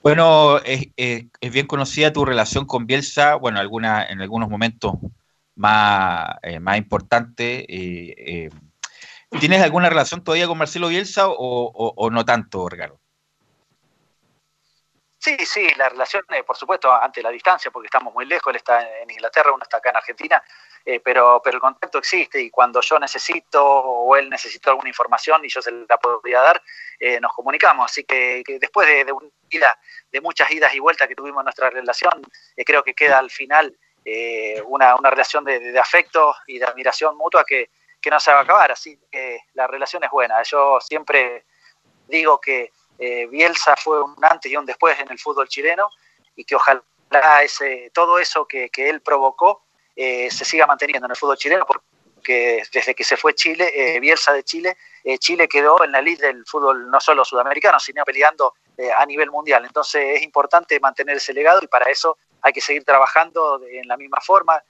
[0.02, 4.94] Bueno, es, bien conocida tu relación con Bielsa, bueno, alguna, en algunos momentos
[5.56, 7.66] más, eh, más importante.
[9.40, 13.00] ¿Tienes alguna relación todavía con Marcelo Bielsa o, no tanto, Ricardo?
[15.30, 18.56] Sí, sí, la relación, eh, por supuesto, ante la distancia, porque estamos muy lejos, él
[18.56, 20.44] está en Inglaterra, uno está acá en Argentina,
[20.84, 25.46] eh, pero, pero el contacto existe y cuando yo necesito o él necesita alguna información
[25.46, 26.64] y yo se la podría dar,
[27.00, 27.92] eh, nos comunicamos.
[27.92, 29.14] Así que, después de, de,
[30.12, 32.24] de muchas idas y vueltas que tuvimos en nuestra relación,
[32.66, 33.78] creo que queda al final
[34.66, 37.70] una, una, relación de, afecto y de admiración mutua que,
[38.02, 38.72] que no se va a acabar.
[38.72, 40.42] Así que la relación es buena.
[40.42, 41.46] Yo siempre
[42.08, 45.90] digo que eh, Bielsa fue un antes y un después en el fútbol chileno
[46.36, 46.84] y que ojalá
[47.42, 49.64] ese, todo eso que, él provocó
[49.96, 54.00] eh, se siga manteniendo en el fútbol chileno porque desde que se fue Chile, eh,
[54.02, 54.78] Bielsa de Chile,
[55.20, 58.54] Chile quedó en la lid del fútbol no solo sudamericano, sino peleando
[58.98, 59.66] a nivel mundial.
[59.66, 63.96] Entonces es importante mantener ese legado y para eso hay que seguir trabajando en la
[63.96, 64.62] misma forma,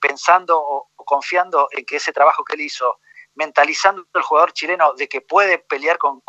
[0.00, 3.00] pensando o, confiando en que ese trabajo que él hizo,
[3.34, 6.22] mentalizando al jugador chileno de que puede pelear con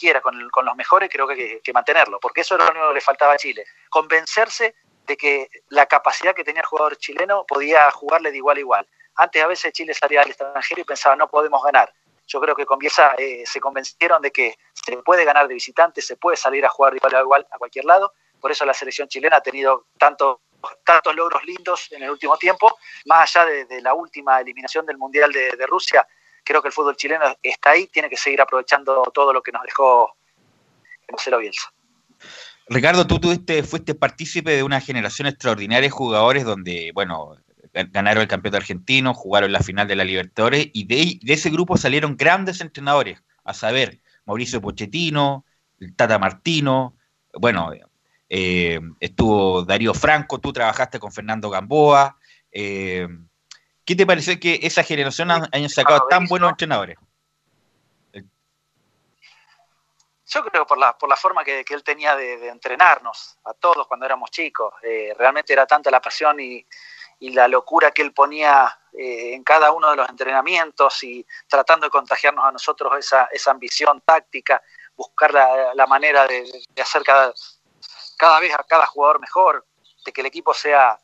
[0.00, 3.00] quiera con, los mejores, creo que, que, mantenerlo, porque eso era lo único que le
[3.00, 4.74] faltaba a Chile, convencerse
[5.06, 8.88] de que la capacidad que tenía el jugador chileno podía jugarle de igual a igual.
[9.16, 11.92] Antes a veces Chile salía al extranjero y pensaba no podemos ganar.
[12.26, 16.00] Yo creo que con Bielsa eh, se convencieron de que se puede ganar de visitante,
[16.00, 18.14] se puede salir a jugar de igual a igual a cualquier lado.
[18.40, 20.42] Por eso la selección chilena ha tenido tanto,
[20.84, 25.32] tantos logros lindos en el último tiempo, más allá de, la última eliminación del Mundial
[25.32, 26.06] de Rusia,
[26.44, 29.62] creo que el fútbol chileno está ahí, tiene que seguir aprovechando todo lo que nos
[29.62, 30.16] dejó
[31.10, 31.72] Marcelo Bielsa.
[32.68, 37.36] Ricardo, tú tuviste, fuiste partícipe de una generación extraordinaria de jugadores donde, bueno,
[37.72, 42.16] ganaron el campeonato argentino, jugaron la final de la Libertadores y de, ese grupo salieron
[42.16, 45.44] grandes entrenadores, a saber, Mauricio Pochettino,
[45.96, 46.96] Tata Martino,
[47.34, 47.72] bueno,
[48.28, 52.18] eh, estuvo Darío Franco, tú trabajaste con Fernando Gamboa,
[52.52, 53.08] eh,
[53.90, 56.96] ¿Qué te pareció que esa generación haya sacado tan buenos entrenadores?
[60.26, 64.06] Yo creo por la, por la forma que, él tenía de, entrenarnos a todos cuando
[64.06, 64.74] éramos chicos.
[64.84, 66.64] Eh, realmente era tanta la pasión y,
[67.32, 71.90] la locura que él ponía eh, en cada uno de los entrenamientos y tratando de
[71.90, 74.62] contagiarnos a nosotros esa, esa ambición táctica,
[74.94, 76.48] buscar la, manera de,
[76.80, 77.34] hacer cada,
[78.16, 79.66] cada vez a cada jugador mejor,
[80.04, 80.96] de que el equipo sea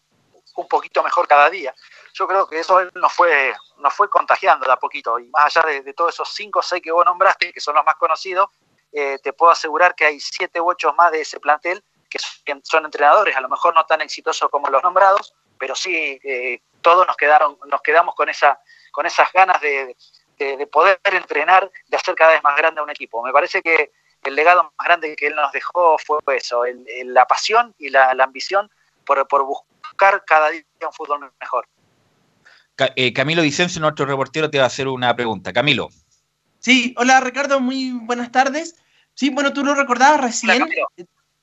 [0.54, 1.74] un poquito mejor cada día
[2.16, 5.18] yo creo que eso nos fue, nos fue contagiando de a poquito.
[5.18, 7.84] Y más allá de, todos esos cinco o seis que vos nombraste, que son los
[7.84, 8.48] más conocidos,
[8.92, 12.18] eh, te puedo asegurar que hay siete u ocho más de ese plantel que
[12.62, 17.06] son, entrenadores, a lo mejor no tan exitosos como los nombrados, pero sí eh, todos
[17.06, 18.58] nos quedaron, nos quedamos con esa,
[18.92, 19.94] con esas ganas de,
[20.72, 23.22] poder entrenar, de hacer cada vez más grande a un equipo.
[23.22, 26.62] Me parece que el legado más grande que él nos dejó fue eso,
[27.04, 28.70] la pasión y la, ambición
[29.04, 31.66] por, por buscar cada día un fútbol mejor.
[32.78, 35.52] Eh, Camilo Vicencio, nuestro reportero, te va a hacer una pregunta.
[35.52, 35.88] Camilo.
[36.58, 38.76] Sí, hola Ricardo, muy buenas tardes.
[39.14, 40.64] Sí, bueno, tú lo recordabas recién.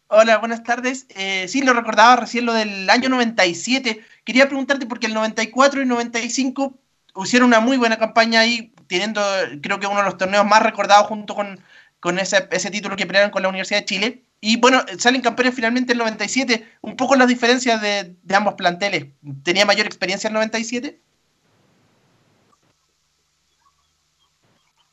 [0.08, 1.08] Hola, buenas tardes.
[1.10, 4.04] Eh, sí, lo recordaba recién lo del año 97.
[4.24, 6.78] Quería preguntarte porque el 94 y 95
[7.24, 9.24] hicieron una muy buena campaña ahí, teniendo
[9.62, 11.60] creo que uno de los torneos más recordados junto con,
[12.00, 14.24] con ese, ese título que pelearon con la Universidad de Chile.
[14.40, 16.64] Y bueno, salen campeones finalmente el 97.
[16.82, 19.08] Un poco las diferencias de, de ambos planteles.
[19.44, 21.00] ¿Tenía mayor experiencia el 97?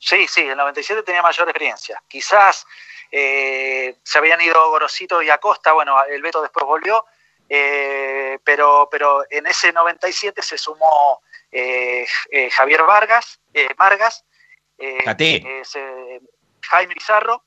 [0.01, 2.03] Sí, sí, el 97 tenía mayor experiencia.
[2.09, 2.67] Quizás
[3.13, 7.05] eh, se habían ido Gorosito y Acosta, bueno, el Beto después volvió,
[7.47, 11.21] eh, pero, pero en ese 97 se sumó
[11.53, 12.07] eh,
[12.51, 13.41] Javier Vargas,
[13.77, 14.25] Vargas,
[16.63, 17.45] Jaime Pizarro,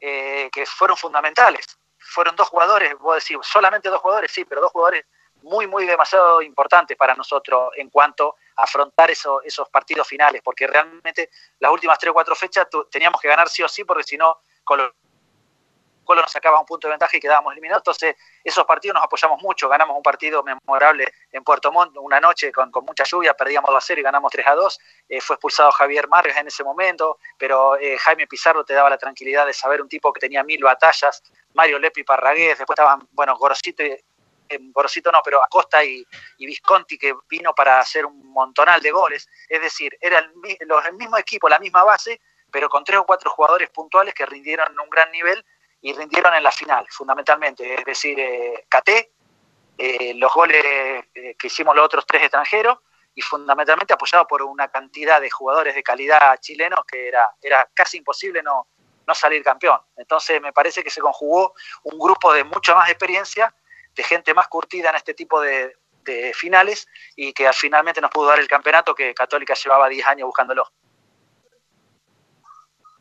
[0.00, 1.64] que fueron fundamentales.
[1.96, 5.04] Fueron dos jugadores, vos decís, solamente dos jugadores, sí, pero dos jugadores
[5.48, 11.30] muy, muy demasiado importantes para nosotros en cuanto a afrontar esos partidos finales, porque realmente
[11.58, 14.38] las últimas tres o cuatro fechas teníamos que ganar sí o sí, porque si no,
[14.62, 14.94] Colo,
[16.04, 17.82] Colo nos sacaba un punto de ventaja y quedábamos eliminados.
[17.82, 19.68] Entonces, esos partidos nos apoyamos mucho.
[19.68, 23.80] Ganamos un partido memorable en Puerto Montt, una noche con, mucha lluvia, perdíamos 2 a
[23.86, 24.78] 0 y ganamos 3 a 2.
[25.08, 28.96] Eh, fue expulsado Javier Margas en ese momento, pero eh, Jaime Pizarro te daba la
[28.96, 31.22] tranquilidad de saber un tipo que tenía mil batallas.
[31.52, 33.82] Mario Lepi Parragués, después estaban, bueno, Gorosito
[34.72, 36.04] Borosito no, pero Acosta y,
[36.38, 39.28] Visconti que vino para hacer un montonal de goles.
[39.48, 40.32] Es decir, era el,
[40.94, 44.90] mismo equipo, la misma base, pero con tres o cuatro jugadores puntuales que rindieron un
[44.90, 45.44] gran nivel
[45.80, 47.74] y rindieron en la final, fundamentalmente.
[47.74, 48.66] Es decir, eh,
[49.78, 50.64] eh los goles
[51.14, 52.78] eh, que hicimos los otros tres extranjeros
[53.14, 57.98] y fundamentalmente apoyado por una cantidad de jugadores de calidad chilenos que era, era casi
[57.98, 58.68] imposible no,
[59.08, 59.80] no salir campeón.
[59.96, 63.52] Entonces me parece que se conjugó un grupo de mucha más experiencia
[63.94, 65.72] de gente más curtida en este tipo de,
[66.32, 70.66] finales y que finalmente nos pudo dar el campeonato que Católica llevaba 10 años buscándolo.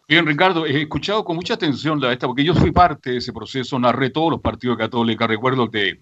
[0.09, 3.31] Bien, Ricardo, he escuchado con mucha atención la esta, porque yo fui parte de ese
[3.31, 6.01] proceso, narré todos los partidos de Católica, recuerdo que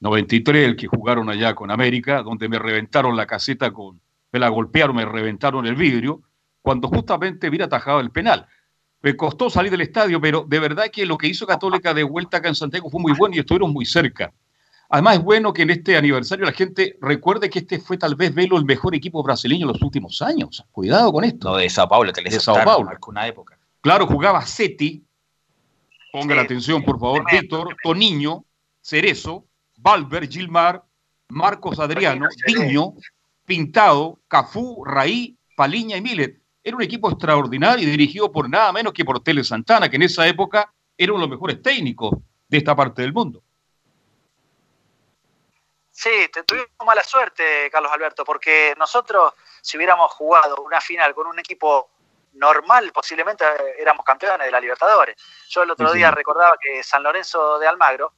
[0.00, 4.00] 93, el que jugaron allá con América, donde me reventaron la caseta con,
[4.32, 6.22] me la golpearon, me reventaron el vidrio,
[6.60, 8.46] cuando justamente hubiera atajado el penal.
[9.02, 12.36] Me costó salir del estadio, pero de verdad que lo que hizo Católica de vuelta
[12.36, 14.32] acá en Santiago fue muy bueno y estuvieron muy cerca.
[14.88, 18.34] Además es bueno que en este aniversario la gente recuerde que este fue tal vez
[18.34, 20.62] Velo el mejor equipo brasileño en los últimos años.
[20.70, 21.48] Cuidado con esto.
[21.48, 22.90] No, de Sao Paulo, de Sao Paulo.
[23.08, 23.58] Una época.
[23.80, 25.02] Claro, jugaba Seti,
[26.12, 28.44] ponga la atención por favor, Víctor, Toniño,
[28.82, 29.46] Cerezo,
[29.78, 30.84] Valver, Gilmar,
[31.30, 32.92] Marcos Adriano, Piño,
[33.46, 36.41] Pintado, Cafú, Raí, Paliña y Milet.
[36.64, 40.02] Era un equipo extraordinario y dirigido por nada menos que por Tele Santana, que en
[40.02, 42.12] esa época era uno de los mejores técnicos
[42.48, 43.42] de esta parte del mundo.
[45.90, 51.38] Sí, tuvimos mala suerte, Carlos Alberto, porque nosotros, si hubiéramos jugado una final con un
[51.38, 51.90] equipo
[52.32, 53.44] normal, posiblemente
[53.78, 55.16] éramos campeones de la Libertadores.
[55.48, 58.14] Yo el otro día recordaba que San Lorenzo de Almagro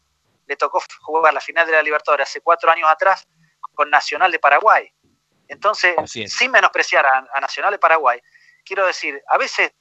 [0.46, 3.26] le tocó jugar la final de la Libertadores hace cuatro años atrás
[3.74, 4.90] con Nacional de Paraguay.
[5.48, 8.20] Entonces, sin menospreciar a, Nacional de Paraguay,
[8.64, 9.72] quiero decir, a veces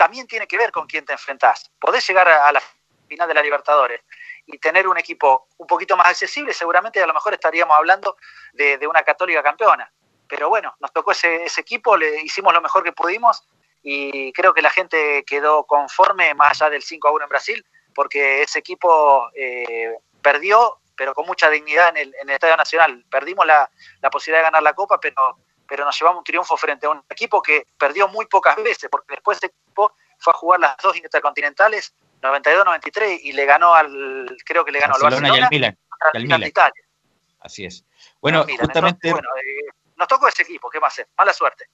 [0.00, 1.70] también tiene que ver con quién te enfrentás.
[1.78, 2.62] Podés llegar a, la
[3.06, 4.00] final de la Libertadores
[4.46, 8.16] y tener un equipo un poquito más accesible, seguramente a lo mejor estaríamos hablando
[8.54, 9.92] de, una católica campeona.
[10.26, 13.44] Pero bueno, nos tocó ese, equipo, le hicimos lo mejor que pudimos
[13.82, 17.66] y creo que la gente quedó conforme más allá del 5 a 1 en Brasil,
[17.94, 23.04] porque ese equipo eh, perdió, pero con mucha dignidad en el, en el Estadio Nacional.
[23.10, 25.36] Perdimos la, la posibilidad de ganar la Copa, pero
[25.70, 29.14] pero nos llevamos un triunfo frente a un equipo que perdió muy pocas veces, porque
[29.14, 34.64] después ese equipo fue a jugar las dos intercontinentales, 92-93, y le ganó al, creo
[34.64, 35.78] que le ganó al Barcelona y al Milan.
[36.14, 36.82] Y al Italia.
[37.38, 37.84] Así es.
[38.20, 39.12] Bueno, justamente...
[39.12, 41.08] bueno, eh, nos tocó ese equipo, ¿qué más hacer?
[41.16, 41.66] Mala suerte.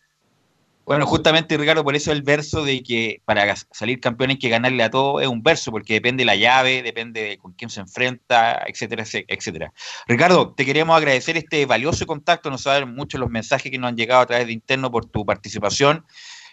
[0.87, 4.85] Bueno, justamente Ricardo, por eso el verso de que para salir campeón hay que ganarle
[4.85, 7.81] a todo es un verso, porque depende de la llave, depende de con quién se
[7.81, 9.73] enfrenta, etcétera, etcétera.
[10.07, 13.97] Ricardo, te queremos agradecer este valioso contacto, nos saben mucho los mensajes que nos han
[13.97, 16.07] llegado a través de interno por tu participación.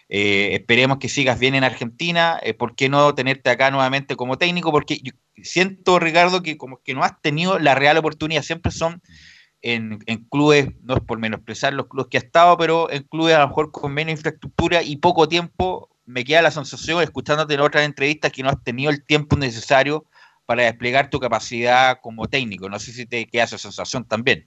[0.08, 2.40] Eh, esperemos que sigas bien en Argentina.
[2.42, 4.72] Eh, ¿Por qué no tenerte acá nuevamente como técnico?
[4.72, 5.12] Porque yo
[5.44, 8.42] siento, Ricardo, que como que no has tenido la real oportunidad.
[8.42, 9.00] Siempre son
[9.64, 9.98] en,
[10.30, 13.48] clubes, no es por menospreciar los clubes que ha estado, pero en clubes a lo
[13.48, 18.30] mejor con menos infraestructura y poco tiempo, me queda la sensación, escuchándote en otras entrevistas,
[18.30, 20.04] que no has tenido el tiempo necesario
[20.44, 22.68] para desplegar tu capacidad como técnico.
[22.68, 24.46] No sé si te queda esa sensación también.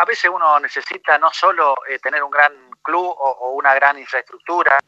[0.00, 4.78] A veces uno necesita no solo eh, tener un gran club o, una gran infraestructura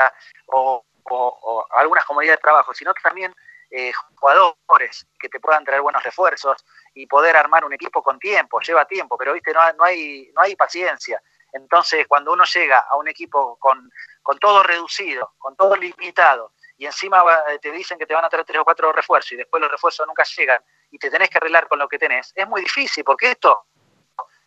[0.47, 3.35] o, o algunas comodidades de trabajo, sino que también
[3.77, 6.65] eh, jugadores que te puedan traer buenos refuerzos
[6.95, 10.43] y poder armar un equipo con tiempo, lleva tiempo, pero viste, no, no, hay, no
[10.43, 11.21] hay paciencia.
[11.53, 13.91] Entonces, cuando uno llega a un equipo con,
[14.23, 17.25] con todo reducido, con todo limitado, y encima
[17.61, 20.07] te dicen que te van a traer tres o cuatro refuerzos y después los refuerzos
[20.07, 20.63] nunca llegan
[20.93, 23.67] y te tenés que arreglar con lo que tenés, es muy difícil, porque esto,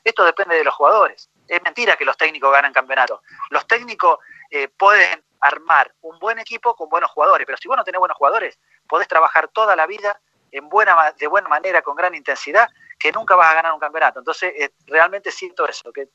[0.06, 1.30] esto depende de los jugadores.
[1.50, 3.20] Es mentira que los técnicos ganan campeonatos.
[3.50, 4.20] Los técnicos
[4.52, 8.18] eh, pueden armar un buen equipo con buenos jugadores, pero si vos no tenés buenos
[8.18, 10.20] jugadores, podés trabajar toda la vida
[10.52, 14.20] en buena, de buena manera, con gran intensidad, que nunca vas a ganar un campeonato.
[14.20, 16.08] Entonces, eh, realmente siento eso, que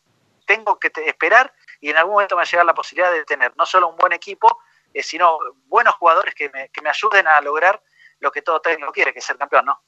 [0.46, 3.52] tengo que esperar y en algún momento me va a llegar la posibilidad de tener
[3.56, 4.58] no solo un buen equipo,
[4.92, 7.82] eh, sino buenos jugadores que me, que me ayuden a lograr
[8.20, 9.80] lo que todo técnico quiere, que es ser campeón, ¿no?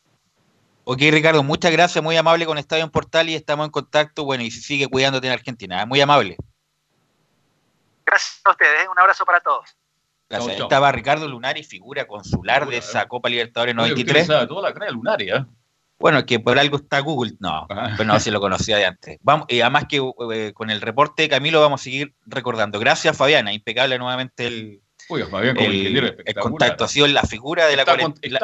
[0.86, 4.44] Ok, Ricardo, muchas gracias, muy amable con Estadio en Portal y estamos en contacto, bueno,
[4.44, 6.36] y sigue cuidándote en Argentina, muy amable.
[8.14, 9.76] Gracias a ustedes, un abrazo para todos.
[10.28, 14.28] Estaba Ricardo Lunari, figura consular de esa Copa Libertadores 93.
[14.46, 15.44] toda la Lunari, ¿eh?
[15.98, 17.32] Bueno, que por algo está Google.
[17.40, 17.94] No, ah.
[17.96, 19.18] pero no, se lo conocía de antes.
[19.20, 20.00] Vamos, y además que
[20.32, 22.78] eh, con el reporte de Camilo vamos a seguir recordando.
[22.78, 23.52] Gracias, Fabiana.
[23.52, 26.84] Impecable nuevamente el, el, contacto.
[26.84, 28.38] Ha sido la figura de la cuarentena.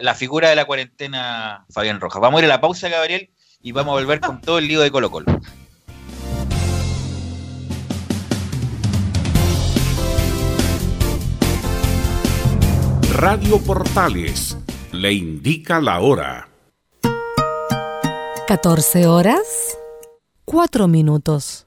[0.00, 2.22] La, figura de la cuarentena, Fabián Rojas.
[2.22, 4.80] Vamos a ir a la pausa, Gabriel, y vamos a volver con todo el lío
[4.80, 5.26] de Colo Colo.
[13.20, 14.56] Radio Portales
[14.92, 16.48] le indica la hora.
[18.48, 19.76] 14 horas,
[20.46, 21.66] 4 minutos.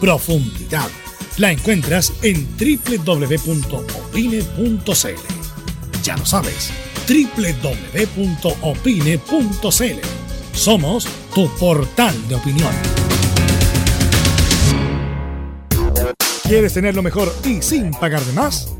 [0.00, 0.88] profundidad.
[1.36, 3.60] La encuentras en www.opine.cl.
[6.02, 6.72] Ya lo sabes,
[7.08, 7.60] www.opine.cl.
[10.52, 12.72] Somos tu portal de opinión.
[16.42, 18.79] ¿Quieres tener lo mejor y sin pagar de más?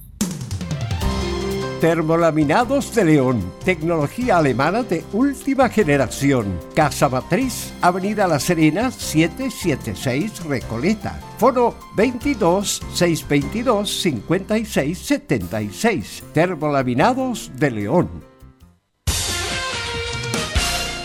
[1.81, 6.59] Termolaminados de León, tecnología alemana de última generación.
[6.75, 11.19] Casa Matriz, Avenida La Serena, 776 Recoleta.
[11.39, 16.23] Foro 22 622 5676.
[16.31, 18.30] Termolaminados de León.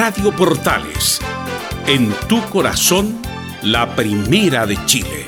[0.00, 1.18] Radio Portales,
[1.88, 3.20] en tu corazón,
[3.62, 5.24] la primera de Chile.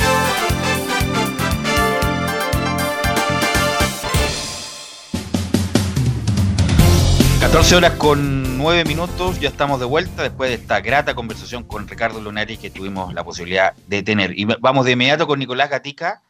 [7.41, 11.89] ...14 horas con 9 minutos, ya estamos de vuelta después de esta grata conversación con
[11.89, 14.39] Ricardo Lunari que tuvimos la posibilidad de tener.
[14.39, 16.23] Y vamos de inmediato con Nicolás Gatica,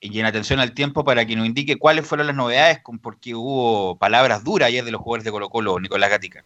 [0.00, 3.98] y en atención al tiempo para que nos indique cuáles fueron las novedades, porque hubo
[3.98, 6.44] palabras duras ayer de los jugadores de Colo Colo, Nicolás Gatica.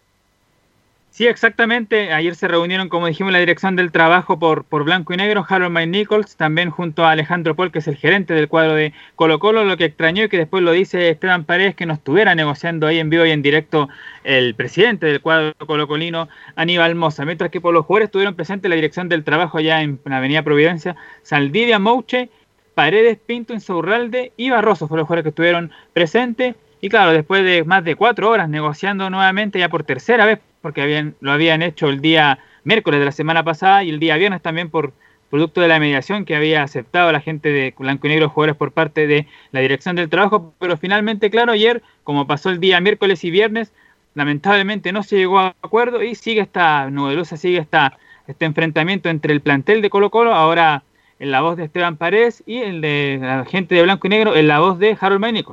[1.18, 2.12] Sí, exactamente.
[2.12, 5.74] Ayer se reunieron, como dijimos, la dirección del trabajo por, por Blanco y Negro, Harold
[5.74, 9.40] Mike Nichols, también junto a Alejandro Paul, que es el gerente del cuadro de Colo
[9.40, 9.64] Colo.
[9.64, 13.00] Lo que extrañó y que después lo dice Esteban Paredes, que no estuviera negociando ahí
[13.00, 13.88] en vivo y en directo
[14.22, 17.24] el presidente del cuadro colocolino, Aníbal Mosa.
[17.24, 20.42] Mientras que por los jugadores estuvieron presentes la dirección del trabajo allá en la Avenida
[20.44, 20.94] Providencia,
[21.24, 22.30] Saldivia Mouche,
[22.76, 26.54] Paredes, Pinto, Insaurralde y Barroso fueron los jugadores que estuvieron presentes.
[26.80, 30.82] Y claro, después de más de cuatro horas negociando nuevamente, ya por tercera vez porque
[30.82, 34.42] habían, lo habían hecho el día miércoles de la semana pasada y el día viernes
[34.42, 34.92] también por
[35.30, 38.72] producto de la mediación que había aceptado la gente de Blanco y Negro Jugadores por
[38.72, 43.24] parte de la Dirección del Trabajo, pero finalmente, claro, ayer, como pasó el día miércoles
[43.24, 43.72] y viernes,
[44.14, 49.32] lamentablemente no se llegó a acuerdo y sigue esta novedosa, sigue esta, este enfrentamiento entre
[49.32, 50.82] el plantel de Colo Colo, ahora
[51.18, 54.36] en la voz de Esteban Paredes y el de la gente de Blanco y Negro
[54.36, 55.44] en la voz de Harold May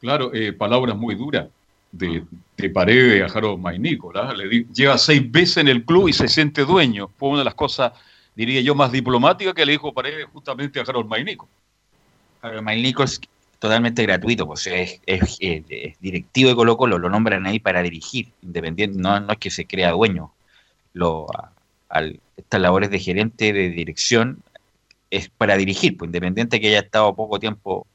[0.00, 1.48] Claro, eh, palabras muy duras
[1.96, 2.24] de,
[2.56, 4.32] de Paredes a Harold Maynícola.
[4.34, 7.08] Le lleva seis veces en el club y se siente dueño.
[7.16, 7.92] Fue una de las cosas,
[8.34, 11.48] diría yo, más diplomáticas que le dijo Paredes justamente a Harold Maynico.
[12.42, 13.20] Harold Maynico es
[13.58, 15.38] totalmente gratuito, pues es, es,
[16.00, 19.66] directivo de Colo Colo, lo nombran ahí para dirigir, independiente, no, no es que se
[19.66, 20.32] crea dueño.
[20.92, 21.26] Lo,
[21.88, 24.42] al, estas labores de gerente de dirección
[25.10, 27.86] es para dirigir, pues independiente que haya estado poco tiempo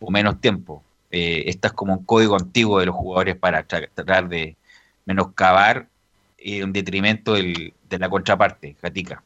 [0.00, 0.82] o menos tiempo
[1.12, 4.56] eh, esta es como un código antiguo de los jugadores para tratar de
[5.04, 5.86] menoscabar
[6.38, 9.22] en eh, detrimento de la contraparte, Gatica.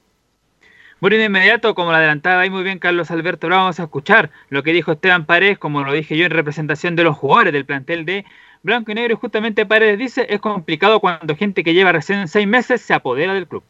[1.01, 4.31] Bueno, de inmediato, como lo adelantaba ahí muy bien Carlos Alberto, ahora vamos a escuchar
[4.49, 7.67] lo que dijo Esteban Paredes, como lo dije yo en representación de los jugadores del
[7.67, 8.25] plantel de
[8.63, 9.13] Blanco y Negro.
[9.15, 13.35] Y justamente Paredes dice, es complicado cuando gente que lleva recién seis meses se apodera
[13.35, 13.63] del club.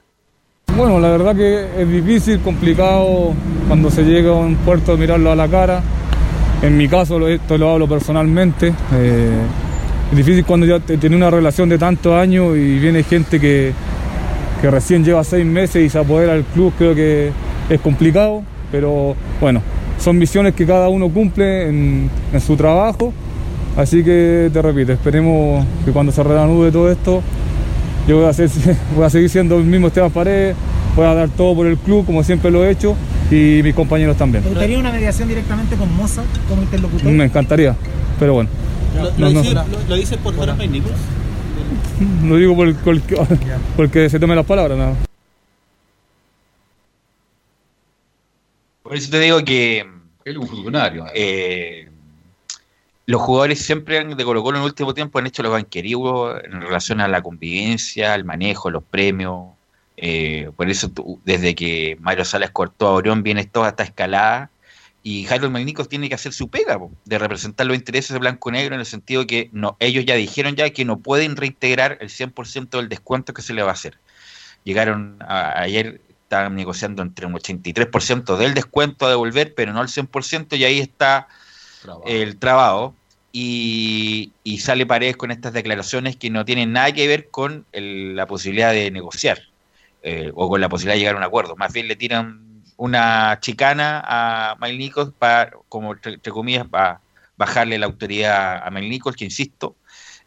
[0.76, 3.34] Bueno, la verdad que es difícil, complicado
[3.66, 5.82] cuando se llega a un puerto mirarlo a la cara.
[6.62, 8.72] En mi caso, esto lo hablo personalmente.
[8.94, 9.42] Eh,
[10.10, 13.72] es difícil cuando ya tiene una relación de tantos años y viene gente que,
[14.60, 17.30] que recién lleva seis meses y se apodera del club, creo que
[17.68, 19.62] es complicado, pero bueno,
[19.98, 22.10] son misiones que cada uno cumple en,
[22.44, 23.12] su trabajo.
[23.76, 27.22] Así que te repito, esperemos que cuando se reanude todo esto,
[28.08, 28.30] yo voy a,
[28.96, 30.56] voy a seguir siendo el mismo Esteban Paredes,
[30.96, 32.96] voy a dar todo por el club como siempre lo he hecho
[33.30, 34.42] y mis compañeros también.
[34.42, 37.12] ¿Te gustaría una mediación directamente con Moza como interlocutor?
[37.12, 37.76] Me encantaría,
[38.18, 38.50] pero bueno.
[39.18, 39.54] ¿Lo, no, dice,
[39.88, 40.82] lo, dices por fuera de
[42.24, 42.98] Lo digo por, por,
[43.76, 44.96] porque se tomen las palabras, nada.
[48.82, 49.80] Por eso te digo que.
[50.24, 51.04] Él es un funcionario.
[51.14, 51.88] Eh,
[53.04, 56.60] los jugadores siempre de Colo Colo en el último tiempo han hecho los banqueríos en
[56.62, 59.55] relación a la convivencia, al manejo, los premios,
[59.96, 60.90] eh, por eso
[61.24, 64.50] desde que Mario Salas cortó a Orión viene toda esta escalada
[65.02, 68.74] y Harold Magnicos tiene que hacer su pega de representar los intereses de Blanco Negro
[68.74, 72.70] en el sentido que no, ellos ya dijeron ya que no pueden reintegrar el 100%
[72.70, 73.98] del descuento que se le va a hacer.
[74.64, 80.58] Llegaron ayer, estaban negociando entre un 83% del descuento a devolver, pero no al 100%
[80.58, 81.28] y ahí está
[82.04, 82.94] el trabajo.
[83.32, 88.72] Y, sale Paredes con estas declaraciones que no tienen nada que ver con la posibilidad
[88.72, 89.38] de negociar
[90.08, 91.56] eh, o con la posibilidad de llegar a un acuerdo.
[91.56, 97.00] Más bien le tiran una chicana a Mike Nichols para, como entre, comillas, para
[97.36, 99.74] bajarle la autoridad a Mike Nichols, que insisto,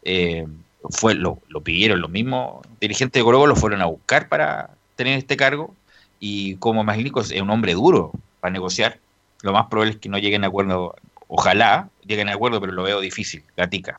[0.02, 0.46] eh,
[0.90, 5.16] fue lo, lo, pidieron los mismos dirigentes de Colo lo fueron a buscar para tener
[5.16, 5.74] este cargo
[6.18, 8.98] y como Mike Nichols es un hombre duro para negociar,
[9.40, 10.94] lo más probable es que no lleguen a acuerdo,
[11.26, 13.98] ojalá lleguen a acuerdo, pero lo veo difícil, gatica.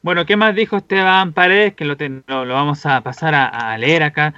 [0.00, 1.74] Bueno, ¿qué más dijo Esteban Paredes?
[1.74, 4.32] Que lo, lo, vamos a pasar a, leer acá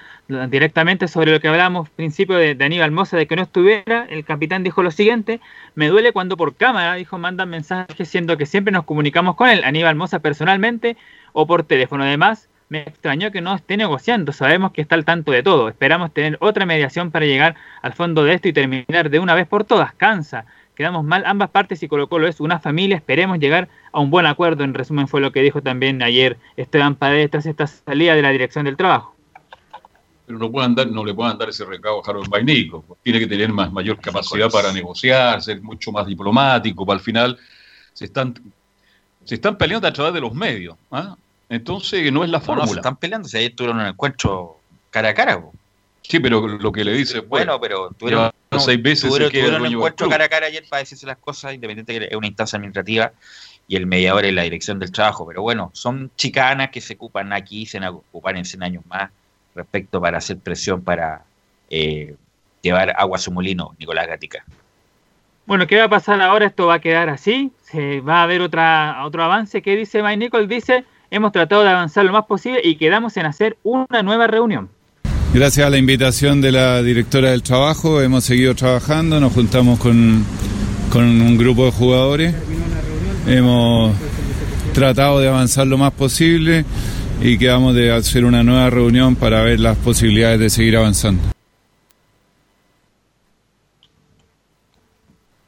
[0.49, 4.07] directamente sobre lo que hablamos principio de, de, Aníbal Mosa, de que no estuviera.
[4.09, 5.39] El capitán dijo lo siguiente,
[5.75, 9.63] me duele cuando por cámara, dijo, mandan mensajes siendo que siempre nos comunicamos con él,
[9.63, 10.97] Aníbal Mosa personalmente
[11.35, 12.05] o por teléfono.
[12.05, 16.15] Además, me extrañó que no esté negociando, sabemos que está al tanto de todo, esperamos
[16.15, 19.65] tener otra mediación para llegar al fondo de esto y terminar de una vez por
[19.65, 20.47] todas, cansa
[20.81, 24.25] quedamos mal ambas partes y Colo Colo es una familia, esperemos llegar a un buen
[24.25, 28.23] acuerdo, en resumen fue lo que dijo también ayer Esteban Paredes tras esta salida de
[28.23, 29.15] la dirección del trabajo.
[30.25, 33.27] Pero no, puedan dar, no le puedan dar ese recado a Harold Bainico, tiene que
[33.27, 37.39] tener más, mayor capacidad para negociar, ser mucho más diplomático, para al final
[37.93, 38.33] se están,
[39.23, 41.15] se están peleando a través de los medios, ¿ah?
[41.51, 42.65] entonces no es la fórmula.
[42.65, 44.57] No, se están peleando, si ayer tuvieron un encuentro
[44.89, 45.45] cara a cara.
[46.01, 47.21] Sí, pero lo que le dice.
[47.21, 51.19] Bueno, pero tuvieron, seis veces tuvieron, un encuentro cara a cara ayer para decirse las
[51.19, 53.13] cosas, independiente que es una instancia administrativa
[53.69, 55.27] y el mediador es la dirección del trabajo.
[55.27, 58.85] Pero bueno, son chicanas que se ocupan aquí, se van a ocupar en 100 años
[58.87, 59.11] más
[59.55, 61.23] respecto para hacer presión para
[61.69, 62.17] eh,
[62.63, 64.45] llevar agua a su molino, Nicolás Gatica.
[65.47, 66.47] Bueno, ¿qué va a pasar ahora?
[66.47, 67.53] Esto va a quedar así.
[67.63, 69.63] Se va a haber otra, otro avance.
[69.63, 70.47] ¿Qué dice Mike Nicole?
[70.47, 74.71] Dice, hemos tratado de avanzar lo más posible y quedamos en hacer una nueva reunión.
[75.33, 80.25] Gracias a la invitación de la directora del trabajo hemos seguido trabajando, nos juntamos con,
[80.93, 82.35] un grupo de jugadores,
[83.29, 83.95] hemos
[84.75, 86.65] tratado de avanzar lo más posible
[87.23, 91.23] y quedamos de hacer una nueva reunión para ver las posibilidades de seguir avanzando.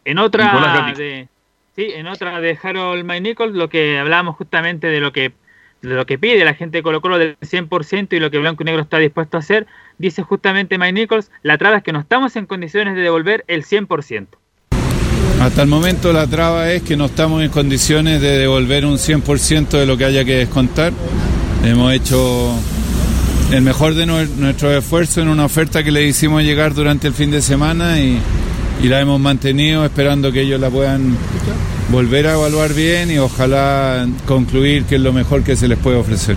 [0.04, 1.26] En otra de,
[1.74, 3.20] sí, en otra de Harold May
[3.52, 5.32] lo que hablábamos justamente de lo que
[5.82, 8.66] lo que pide la gente de Colo Colo del 100% y lo que Blanco y
[8.66, 9.66] Negro está dispuesto a hacer,
[9.98, 13.64] dice justamente Mike Nichols, la traba es que no estamos en condiciones de devolver el
[13.64, 14.26] 100%.
[15.40, 19.70] Hasta el momento la traba es que no estamos en condiciones de devolver un 100%
[19.70, 20.92] de lo que haya que descontar.
[21.64, 22.54] Hemos hecho
[23.50, 27.32] el mejor de nuestro esfuerzo en una oferta que le hicimos llegar durante el fin
[27.32, 28.20] de semana y,
[28.82, 31.16] y la hemos mantenido esperando que ellos la puedan
[31.92, 35.98] volver a evaluar bien y ojalá concluir que es lo mejor que se les puede
[35.98, 36.36] ofrecer.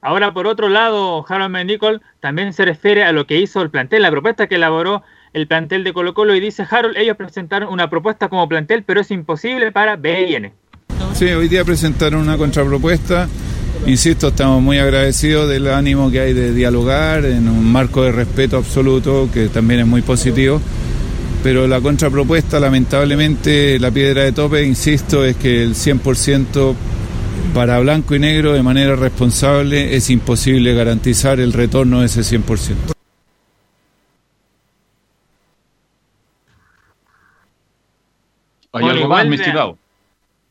[0.00, 4.02] Ahora, por otro lado, Harold Nicol también se refiere a lo que hizo el plantel,
[4.02, 5.02] la propuesta que elaboró
[5.32, 9.00] el plantel de Colo Colo y dice Harold, ellos presentaron una propuesta como plantel, pero
[9.00, 10.52] es imposible para BN.
[11.12, 13.28] Sí, hoy día presentaron una contrapropuesta.
[13.84, 18.56] Insisto, estamos muy agradecidos del ánimo que hay de dialogar en un marco de respeto
[18.56, 20.60] absoluto, que también es muy positivo
[21.42, 26.74] pero la contrapropuesta, lamentablemente, la piedra de tope, insisto, es que el 100%
[27.54, 32.92] para blanco y negro de manera responsable es imposible garantizar el retorno de ese 100%.
[38.72, 39.78] ¿Hay algo más, estimado?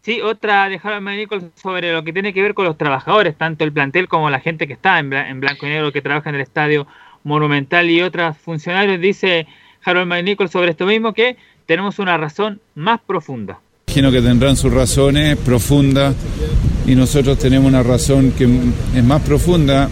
[0.01, 3.73] Sí, otra de Harold sobre lo que tiene que ver con los trabajadores, tanto el
[3.73, 6.87] plantel como la gente que está en, blanco y negro que trabaja en el estadio
[7.23, 9.47] monumental y otros funcionarios, dice
[9.87, 13.59] Harold McNichol sobre esto mismo, que tenemos una razón más profunda.
[13.87, 16.13] Imagino que tendrán sus razones profundas
[16.85, 18.49] y nosotros tenemos una razón que
[18.95, 19.89] es más profunda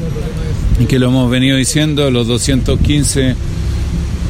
[0.80, 3.36] y que lo hemos venido diciendo, los 215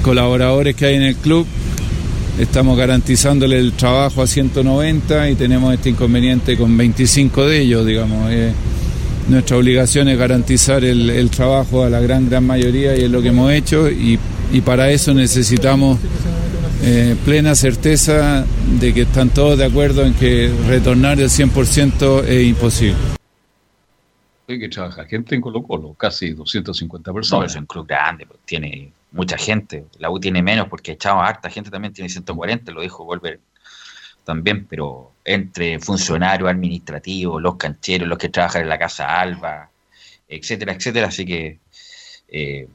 [0.03, 1.47] colaboradores que hay en el club,
[2.39, 8.31] estamos garantizándole el trabajo a 190 y tenemos este inconveniente con 25 de ellos, digamos.
[8.31, 8.53] Eh,
[9.29, 13.23] nuestra obligación es garantizar el, el, trabajo a la gran, gran mayoría y es lo
[13.23, 14.19] que hemos hecho y
[14.51, 15.99] y para eso necesitamos
[16.83, 18.45] eh, plena certeza
[18.79, 22.97] de que están todos de acuerdo en que retornar el 100% es imposible.
[24.47, 27.41] Hay que trabajar gente en Colo Colo, casi 250 personas.
[27.41, 29.85] No, es un club grande, pues, tiene mucha gente.
[29.97, 33.39] La U tiene menos porque echaba harta gente también, tiene 140, lo dijo Volver
[34.23, 39.69] también, pero entre funcionarios administrativos, los cancheros, los que trabajan en la Casa Alba,
[40.27, 41.07] etcétera, etcétera.
[41.07, 41.59] Así que
[42.27, 42.67] eh,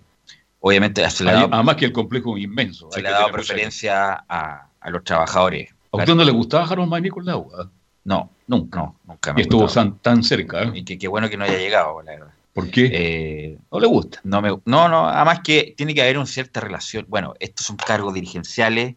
[0.61, 2.88] obviamente se le ha dado, además que el complejo es inmenso.
[2.92, 5.70] Se le ha dado preferencia a, los trabajadores.
[5.92, 9.66] ¿A usted no le gustaba Harold May con No, nunca, no, nunca me Y estuvo
[9.68, 10.62] tan, cerca.
[10.62, 10.72] ¿eh?
[10.74, 12.34] Y que qué bueno que no haya llegado, la verdad.
[12.52, 12.90] ¿Por qué?
[12.92, 14.20] Eh, no le gusta.
[14.24, 17.06] No, me, no, no, además que tiene que haber una cierta relación.
[17.08, 18.96] Bueno, estos son cargos dirigenciales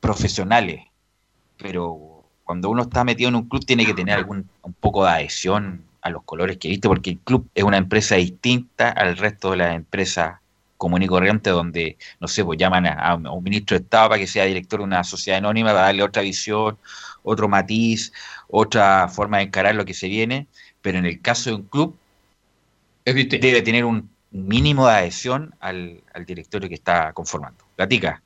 [0.00, 0.84] profesionales,
[1.56, 5.10] pero cuando uno está metido en un club tiene que tener algún un poco de
[5.10, 9.52] adhesión a los colores que viste, porque el club es una empresa distinta al resto
[9.52, 10.40] de las empresas
[10.78, 14.20] común y corriente, donde, no sé, pues llaman a, a un ministro de Estado para
[14.20, 16.78] que sea director de una sociedad anónima, para darle otra visión,
[17.22, 18.12] otro matiz,
[18.48, 20.46] otra forma de encarar lo que se viene,
[20.80, 21.98] pero en el caso de un club,
[23.04, 27.64] debe tener un mínimo de adhesión al, al directorio que está conformando.
[27.76, 28.22] Platica.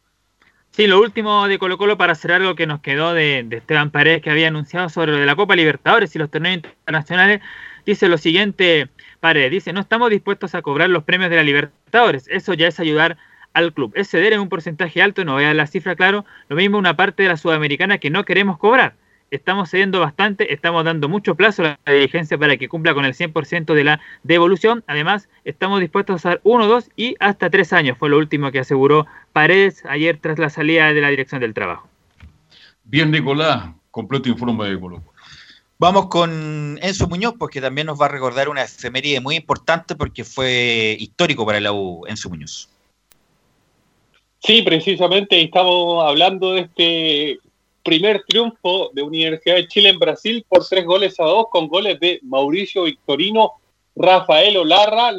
[0.73, 3.91] Sí, lo último de Colo Colo para cerrar lo que nos quedó de, de Esteban
[3.91, 7.43] Paredes que había anunciado sobre lo de la Copa Libertadores y los torneos internacionales,
[7.85, 8.89] dice lo siguiente,
[9.23, 12.81] Paredes, dice, no estamos dispuestos a cobrar los premios de la Libertadores, eso ya es
[12.81, 13.19] ayudar
[13.53, 16.25] al club, es ceder en un porcentaje alto, no voy a dar la cifra claro,
[16.49, 18.97] lo mismo una parte de la sudamericana que no queremos cobrar,
[19.31, 23.15] estamos cediendo bastante, estamos dando mucho plazo a la dirigencia para que cumpla con el
[23.15, 24.83] 100% de la devolución.
[24.89, 27.97] Además, estamos dispuestos a dar uno, dos y hasta tres años.
[27.99, 31.89] Fue lo último que aseguró Paredes ayer tras la salida de la dirección del trabajo.
[32.83, 35.03] Bien, Nicolás, completo informe de Colo.
[35.83, 40.23] Vamos con Enzo Muñoz, porque también nos va a recordar una efeméride muy importante porque
[40.23, 42.69] fue histórico para la U, Enzo Muñoz.
[44.39, 47.39] Sí, precisamente estamos hablando de este
[47.83, 51.99] primer triunfo de Universidad de Chile en Brasil por tres goles a dos, con goles
[51.99, 53.55] de Mauricio Victorino,
[53.97, 55.11] Rafael Olarra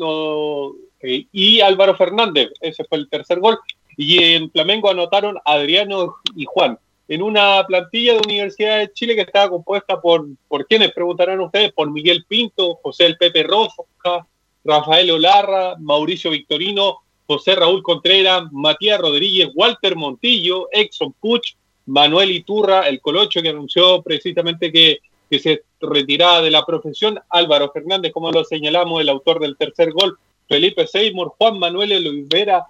[1.01, 2.51] eh, y Álvaro Fernández.
[2.61, 3.59] Ese fue el tercer gol.
[3.97, 6.79] Y en Flamengo anotaron Adriano y Juan.
[7.07, 10.93] En una plantilla de Universidad de Chile que estaba compuesta por, ¿por quiénes?
[10.93, 14.25] Preguntarán ustedes, por Miguel Pinto, José El Pepe Roja,
[14.63, 22.87] Rafael Olarra, Mauricio Victorino, José Raúl Contreras, Matías Rodríguez, Walter Montillo, Exxon Puch, Manuel Iturra,
[22.87, 24.99] el Colocho, que anunció precisamente que,
[25.29, 29.91] que se retiraba de la profesión, Álvaro Fernández, como lo señalamos, el autor del tercer
[29.91, 32.65] gol, Felipe Seymour, Juan Manuel Olivera,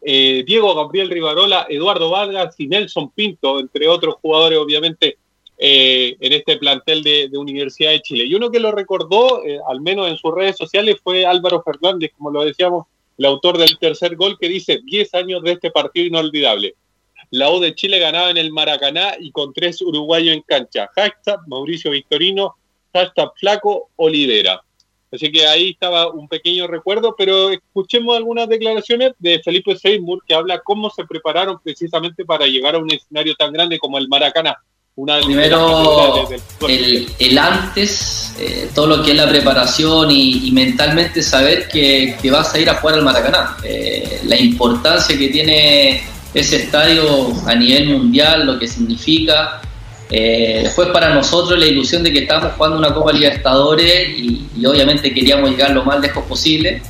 [0.00, 5.18] eh, Diego Gabriel Rivarola, Eduardo Vargas y Nelson Pinto, entre otros jugadores, obviamente,
[5.58, 8.24] eh, en este plantel de, Universidad de Chile.
[8.24, 12.10] Y uno que lo recordó, eh, al menos en sus redes sociales, fue Álvaro Fernández,
[12.16, 16.06] como lo decíamos, el autor del tercer gol, que dice 10 años de este partido
[16.06, 16.74] inolvidable.
[17.30, 20.90] La U de Chile ganaba en el Maracaná y con tres uruguayos en cancha.
[20.94, 22.56] Hashtag Mauricio Victorino,
[22.92, 24.62] hashtag Flaco Olivera.
[25.12, 30.34] Así que ahí estaba un pequeño recuerdo, pero escuchemos algunas declaraciones de Felipe Seymour que
[30.34, 34.56] habla cómo se prepararon precisamente para llegar a un escenario tan grande como el Maracaná.
[34.94, 36.28] Una Primero,
[36.68, 42.14] el, el, antes, eh, todo lo que es la preparación y, y mentalmente saber que,
[42.20, 43.56] que, vas a ir a jugar al Maracaná.
[43.64, 46.02] Eh, la importancia que tiene
[46.34, 49.62] ese estadio a nivel mundial, lo que significa.
[50.14, 54.66] Eh, después para nosotros la ilusión de que estábamos jugando una Copa Libertadores y, y,
[54.66, 56.82] obviamente queríamos llegar lo más lejos posible.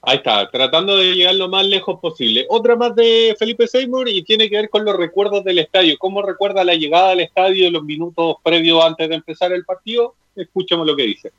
[0.00, 2.46] Ahí está, tratando de llegar lo más lejos posible.
[2.48, 5.96] Otra más de Felipe Seymour y tiene que ver con los recuerdos del estadio.
[5.98, 10.14] ¿Cómo recuerda la llegada al estadio los minutos previos antes de empezar el partido?
[10.34, 11.30] Escuchemos lo que dice.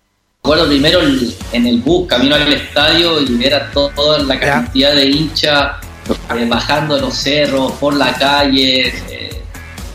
[0.44, 1.00] Recuerdo primero
[1.52, 5.84] en el bus, camino al estadio y ver a to toda la cantidad de hinchas
[6.36, 9.43] eh, bajando los cerros, por la calle, eh,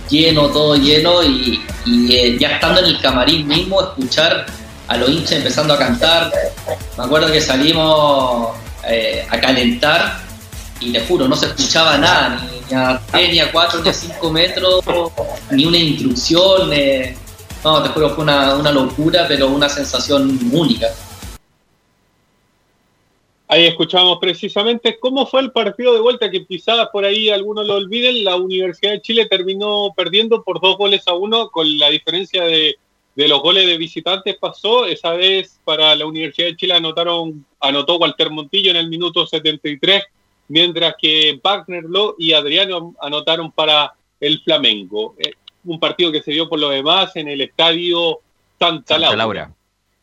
[0.08, 1.62] lleno, todo lleno y,
[2.10, 4.46] eh, ya estando en el camarín mismo, escuchar
[4.86, 6.32] a los hinchas empezando a cantar.
[6.96, 8.56] Me acuerdo que salimos
[8.88, 10.20] eh, a calentar
[10.80, 12.40] y te juro, no se escuchaba nada,
[12.70, 14.84] ni, a 3, ni a 4, ni a 5 metros,
[15.50, 16.70] ni una instrucción.
[16.72, 17.16] Eh,
[17.64, 20.88] no, te juro, fue una, una locura, pero una sensación única.
[23.50, 27.76] Ahí escuchamos precisamente cómo fue el partido de vuelta, que quizás por ahí algunos lo
[27.76, 32.44] olviden, la Universidad de Chile terminó perdiendo por dos goles a uno, con la diferencia
[32.44, 32.76] de,
[33.18, 37.96] de los goles de visitantes pasó, esa vez para la Universidad de Chile anotaron, anotó
[37.96, 40.04] Walter Montillo en el minuto 73,
[40.48, 45.16] mientras que Wagner Lo y Adriano anotaron para el Flamengo.
[45.18, 45.32] Eh,
[45.64, 48.20] un partido que se dio por lo demás en el estadio
[48.58, 49.52] Santa, Santa Laura.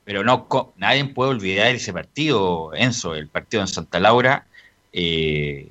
[0.06, 0.48] Pero no,
[0.78, 4.46] nadie puede olvidar ese partido, Enzo, el partido en Santa Laura,
[4.94, 5.70] eh,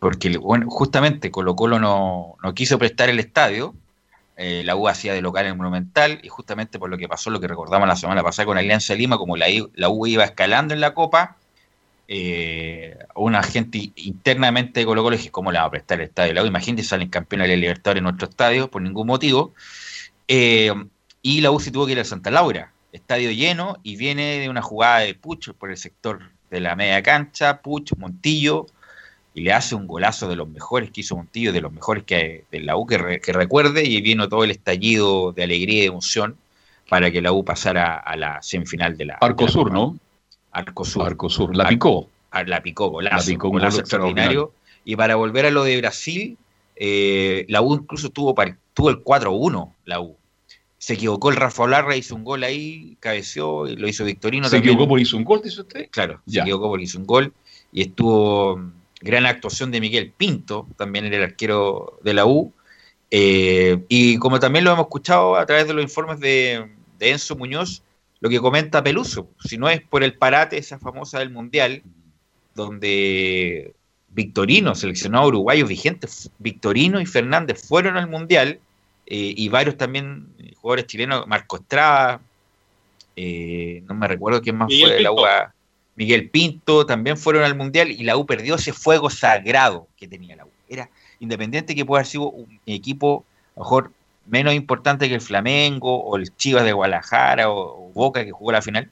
[0.00, 3.72] porque bueno, justamente Colo Colo no, no quiso prestar el estadio,
[4.36, 7.30] eh, la U hacía de local en el Monumental, y justamente por lo que pasó,
[7.30, 9.46] lo que recordamos la semana pasada con Alianza Lima, como la,
[9.88, 11.36] U iba escalando en la Copa,
[12.08, 16.34] eh, una gente internamente de Colo Colo dije, ¿cómo le va a prestar el estadio?
[16.34, 19.54] La U, imagínate, salen campeones de la Libertadores en nuestro estadio, por ningún motivo,
[20.26, 24.48] y la U se tuvo que ir a Santa Laura, estadio lleno, y viene de
[24.48, 26.20] una jugada de Puch por el sector
[26.50, 28.66] de la media cancha, Puch, Montillo,
[29.34, 32.44] y le hace un golazo de los mejores que hizo Montillo, de los mejores que
[32.50, 35.80] de la U que, re, que, recuerde, y vino todo el estallido de alegría y
[35.80, 36.36] de emoción
[36.88, 39.14] para que la U pasara a la semifinal de la.
[39.20, 39.98] Arcosur, de la ¿no?
[40.50, 41.06] Arcosur.
[41.06, 42.08] Arcosur, la picó.
[42.32, 44.52] Ar, la picó, golazo, la picó, golazo extraordinario.
[44.84, 46.36] Y para volver a lo de Brasil,
[46.76, 48.34] eh, la U incluso tuvo,
[48.74, 50.16] tuvo el 4-1, la U.
[50.82, 54.48] Se equivocó el Rafa Olarra, hizo un gol ahí, cabeció, y lo hizo Victorino.
[54.48, 54.72] ¿Se también.
[54.72, 55.88] equivocó por hizo un gol, dice usted?
[55.90, 56.40] Claro, Ya.
[56.40, 57.34] se equivocó porque hizo un gol.
[57.70, 58.72] Y estuvo mm,
[59.02, 62.52] gran actuación de Miguel Pinto, también era el arquero de la U.
[63.10, 66.66] Eh, y como también lo hemos escuchado a través de los informes de,
[66.98, 67.82] de Enzo Muñoz,
[68.20, 71.82] lo que comenta Peluso, si no es por el parate, esa famosa del Mundial,
[72.54, 73.74] donde
[74.10, 76.08] Victorino, seleccionado uruguayo vigente,
[76.38, 78.60] Victorino y Fernández fueron al Mundial,
[79.06, 80.28] eh, y varios también
[80.60, 82.20] jugadores chilenos, Marco Estrada,
[83.16, 85.12] eh, no me recuerdo quién más Miguel fue de la.
[85.12, 85.20] U,
[85.96, 90.36] Miguel Pinto, también fueron al Mundial y la U perdió ese fuego sagrado que tenía
[90.36, 90.50] la U.
[90.68, 90.88] Era
[91.18, 93.24] independiente que pueda haber sido un equipo,
[93.56, 93.92] a lo mejor
[94.26, 98.52] menos importante que el Flamengo o el Chivas de Guadalajara o, o Boca que jugó
[98.52, 98.90] la final,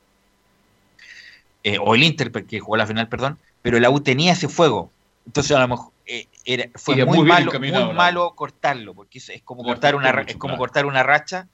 [1.64, 4.90] eh, o el Inter que jugó la final, perdón, pero la U tenía ese fuego.
[5.26, 9.42] Entonces a lo mejor eh, era, fue muy, malo, muy malo cortarlo, porque es, es
[9.42, 10.58] como cortar una es como claro.
[10.58, 11.46] cortar una racha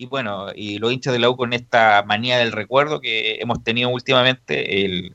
[0.00, 3.62] y bueno, y los hinchas de la U con esta manía del recuerdo que hemos
[3.62, 5.12] tenido últimamente, el,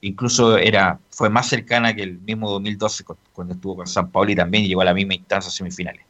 [0.00, 4.30] incluso era fue más cercana que el mismo 2012 cu- cuando estuvo con San Paolo
[4.30, 6.02] y también llegó a la misma instancia semifinales.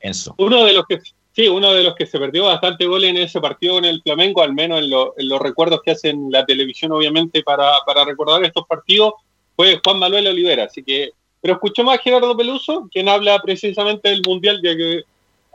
[0.00, 0.34] Enzo.
[0.36, 0.98] Uno de los que
[1.32, 4.42] sí, uno de los que se perdió bastante gol en ese partido en el Flamengo,
[4.42, 8.44] al menos en, lo- en los recuerdos que hacen la televisión, obviamente, para, para recordar
[8.44, 9.14] estos partidos,
[9.56, 10.64] fue Juan Manuel Olivera.
[10.64, 15.04] Así que, pero escuchemos a Gerardo Peluso, quien habla precisamente del Mundial, ya que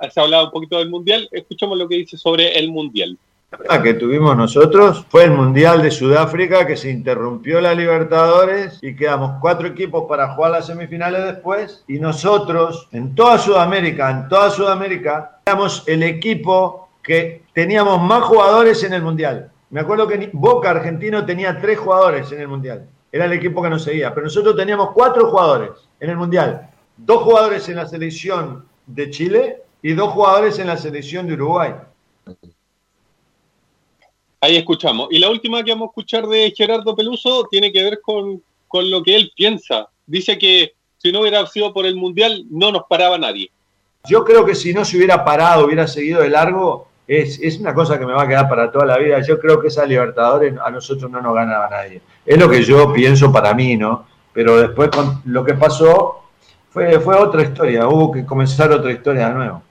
[0.09, 1.27] se ha hablado un poquito del Mundial.
[1.31, 3.17] Escuchemos lo que dice sobre el Mundial.
[3.49, 8.95] problema que tuvimos nosotros fue el Mundial de Sudáfrica, que se interrumpió la Libertadores y
[8.95, 11.83] quedamos cuatro equipos para jugar las semifinales después.
[11.87, 18.83] Y nosotros, en toda Sudamérica, en toda Sudamérica, éramos el equipo que teníamos más jugadores
[18.83, 19.51] en el Mundial.
[19.69, 22.87] Me acuerdo que Boca Argentino tenía tres jugadores en el Mundial.
[23.11, 24.13] Era el equipo que nos seguía.
[24.13, 26.69] Pero nosotros teníamos cuatro jugadores en el Mundial.
[26.97, 31.71] Dos jugadores en la selección de Chile y dos jugadores en la selección de Uruguay.
[34.41, 35.09] Ahí escuchamos.
[35.11, 38.89] Y la última que vamos a escuchar de Gerardo Peluso tiene que ver con, con
[38.89, 39.87] lo que él piensa.
[40.07, 43.51] Dice que si no hubiera sido por el Mundial, no nos paraba nadie.
[44.05, 47.75] Yo creo que si no se hubiera parado, hubiera seguido de largo, es, es una
[47.75, 49.21] cosa que me va a quedar para toda la vida.
[49.21, 52.01] Yo creo que esa Libertadores a nosotros no nos ganaba nadie.
[52.25, 54.07] Es lo que yo pienso para mí, ¿no?
[54.33, 56.23] Pero después con lo que pasó
[56.71, 57.87] fue, fue otra historia.
[57.87, 59.61] Hubo que comenzar otra historia de nuevo.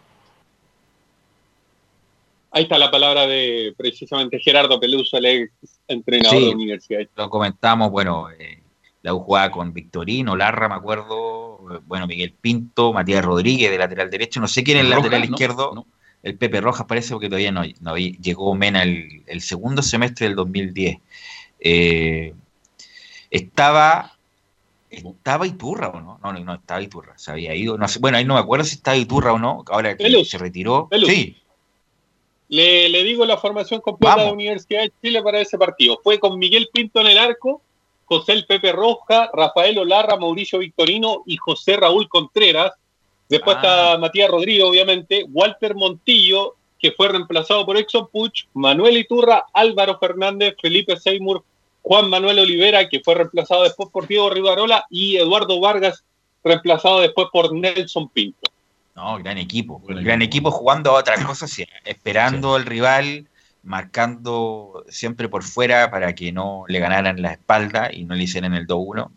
[2.57, 5.53] Ahí está la palabra de precisamente Gerardo Peluso, el ex
[5.89, 6.45] entrenador Sí.
[6.45, 7.01] de la universidad.
[7.17, 8.61] Lo comentamos, bueno, eh,
[9.03, 13.79] la U jugaba con Victorino, Larra, me acuerdo, eh, bueno, Miguel Pinto, Matías Rodríguez de
[13.79, 15.27] lateral derecho, no sé quién es el lateral ¿no?
[15.27, 15.87] izquierdo,
[16.23, 20.27] el Pepe Rojas parece porque todavía no, no había- llegó Mena el, el segundo semestre
[20.27, 20.99] del 2010.
[21.61, 22.33] Eh,
[23.31, 24.13] estaba
[24.91, 26.21] estaba Iturra o no?
[26.23, 28.65] No, no, no estaba Iturra, se había ido, no sé, bueno, ahí no me acuerdo
[28.65, 30.89] si estaba Iturra o no, ahora que se retiró.
[31.05, 31.37] Sí,
[32.55, 34.27] Le, le digo la formación completa Vamos.
[34.31, 35.99] de Universidad de Chile para ese partido.
[36.05, 37.63] Fue con Miguel Pinto en el arco,
[38.05, 42.73] José el Pepe Roja, Rafael Olarra, Mauricio Victorino y José Raúl Contreras.
[43.29, 43.61] Después Ah.
[43.61, 49.99] está Matías Rodríguez, obviamente, Walter Montillo, que fue reemplazado por Exxon Puch, Manuel Iturra, Álvaro
[49.99, 51.43] Fernández, Felipe Seymour,
[51.83, 56.05] Juan Manuel Olivera, que fue reemplazado después por Diego Rivarola, y Eduardo Vargas,
[56.45, 58.51] reemplazado después por Nelson Pinto.
[58.95, 59.81] No, gran equipo.
[60.05, 63.29] gran equipo jugando a otras cosas, sí, esperando al rival,
[63.63, 68.55] marcando siempre por fuera para que no le ganaran la espalda y no le hicieran
[68.55, 69.13] el 2-1.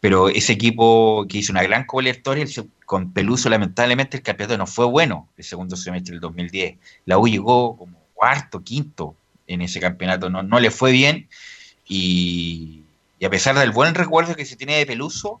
[0.00, 1.86] Pero ese equipo que hizo una gran
[2.46, 6.78] se- con Peluso, lamentablemente el campeonato no fue bueno el segundo semestre del 2010.
[7.06, 9.16] La U llegó como cuarto, quinto
[9.46, 11.28] en ese campeonato, no, no le fue bien.
[11.86, 12.84] Y,
[13.18, 15.40] y a pesar del buen recuerdo que se tiene de Peluso,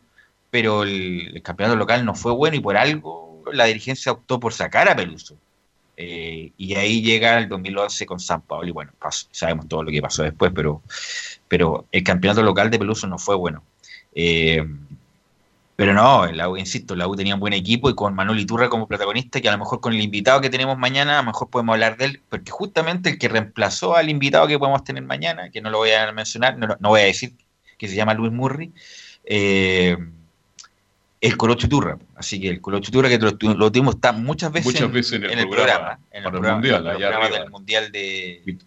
[0.50, 4.52] pero el, el campeonato local no fue bueno y por algo la dirigencia optó por
[4.52, 5.36] sacar a Peluso.
[5.96, 8.92] Eh, y ahí llega el 2011 con San Pablo y bueno,
[9.30, 10.82] sabemos todo lo que pasó después, pero,
[11.46, 13.62] pero el campeonato local de Peluso no fue bueno.
[14.14, 14.64] Eh,
[15.76, 18.68] pero no, la U, insisto, la U tenía un buen equipo y con Manuel Iturra
[18.68, 21.50] como protagonista, que a lo mejor con el invitado que tenemos mañana, a lo mejor
[21.50, 25.50] podemos hablar de él, porque justamente el que reemplazó al invitado que podemos tener mañana,
[25.50, 27.34] que no lo voy a mencionar, no, no voy a decir,
[27.76, 28.72] que se llama Luis Murri,
[29.24, 29.96] eh,
[31.24, 31.98] el Colocho Iturra.
[32.16, 35.38] Así que el Colocho Iturra que lo, lo tuvimos tan muchas veces, Muchas veces en
[35.38, 37.92] el programa, programa, en el para el programa, Mundial, en el allá programa del Mundial
[37.92, 38.58] de,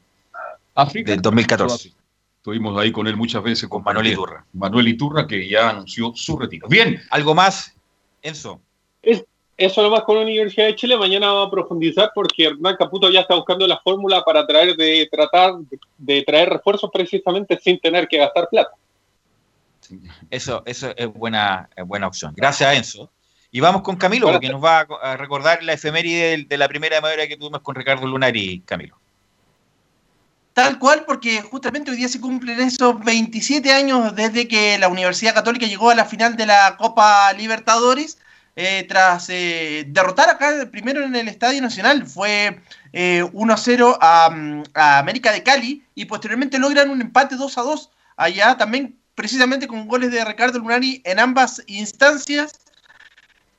[0.74, 1.12] África.
[1.12, 1.92] del 2014.
[2.38, 3.70] Estuvimos ahí con él muchas veces.
[3.70, 4.44] Con Manuel Iturra.
[4.54, 6.68] Manuel Iturra, que ya anunció su retiro.
[6.68, 7.00] Bien.
[7.12, 7.76] ¿Algo más,
[8.24, 8.60] Enzo?
[9.04, 9.24] Es,
[9.56, 10.98] eso nomás con la Universidad de Chile.
[10.98, 15.08] Mañana vamos a profundizar porque Hernán Caputo ya está buscando la fórmula para traer de
[15.12, 15.54] tratar
[15.98, 18.72] de traer refuerzos precisamente sin tener que gastar plata.
[20.30, 22.34] Eso, eso es buena, es buena opción.
[22.36, 23.12] Gracias, Enzo.
[23.52, 27.28] Y vamos con Camilo, porque nos va a recordar la efeméride de, la primera manera
[27.28, 29.00] que tuvimos con Ricardo Lunari, Camilo.
[30.54, 35.36] Tal cual, porque justamente hoy día se cumplen esos 27 años desde que la Universidad
[35.36, 38.18] Católica llegó a la final de la Copa Libertadores,
[38.56, 42.08] eh, tras eh, derrotar acá primero en el Estadio Nacional.
[42.08, 42.60] Fue
[42.92, 44.32] 1-0 eh, a,
[44.74, 50.12] a, América de Cali y posteriormente logran un empate 2-2 allá también precisamente con goles
[50.12, 52.52] de Ricardo Lunari en ambas instancias.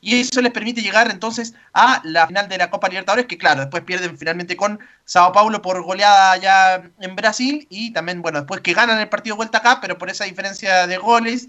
[0.00, 3.62] Y eso les permite llegar entonces a la final de la Copa Libertadores, que claro,
[3.62, 8.60] después pierden finalmente con Sao Paulo por goleada allá en Brasil, y también, bueno, después
[8.60, 11.48] que ganan el partido vuelta acá, pero por esa diferencia de goles,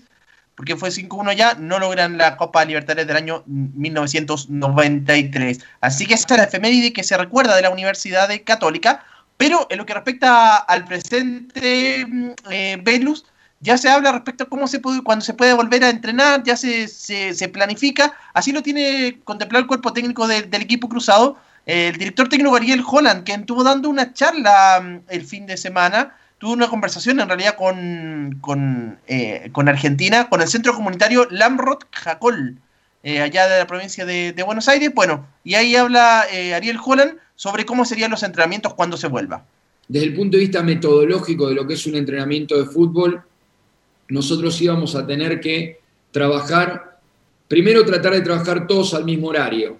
[0.55, 5.60] porque fue 5-1 ya, no logran la Copa Libertadores del año 1993.
[5.82, 9.05] Así que esa es la efeméride que se recuerda de la Universidad Católica,
[9.38, 12.07] pero en lo que respecta al presente
[12.49, 13.26] eh, Velus,
[13.62, 16.55] ya se habla respecto a cómo se puede, cuando se puede volver a entrenar, ya
[16.55, 22.30] se, se, planifica, así lo tiene contemplado el cuerpo técnico del equipo cruzado, el director
[22.30, 26.70] técnico Ariel Holland, que estuvo dando una charla mm, el fin de semana, tuvo una
[26.70, 32.57] conversación en realidad con, con, eh, Argentina, con el centro comunitario Lamrot Jacol,
[33.03, 37.18] eh, allá de la provincia de, Buenos Aires, bueno, y ahí habla eh, Ariel Holland
[37.36, 39.45] sobre cómo serían los entrenamientos cuando se vuelva.
[39.88, 43.24] Desde el punto de vista metodológico de lo que es un entrenamiento de fútbol,
[44.10, 45.80] nosotros íbamos a tener que
[46.12, 46.99] trabajar,
[47.47, 49.78] primero tratar de trabajar todos al mismo horario,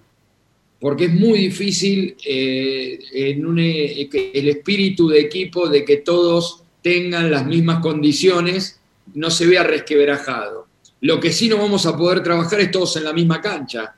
[0.80, 7.30] porque es muy difícil eh, en eh, el espíritu de equipo de que todos tengan
[7.30, 8.80] las mismas condiciones,
[9.14, 10.68] no se vea resquebrajado.
[11.02, 13.94] Lo que sí no vamos a poder trabajar es todos en la misma cancha.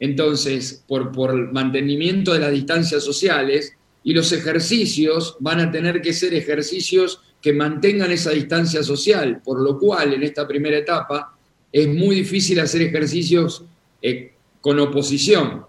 [0.00, 3.74] Entonces, por, por mantenimiento de las distancias sociales,
[4.04, 9.60] y los ejercicios van a tener que ser ejercicios que mantengan esa distancia social, por
[9.60, 11.36] lo cual en esta primera etapa
[11.72, 13.64] es muy difícil hacer ejercicios
[14.00, 15.64] eh, con oposición.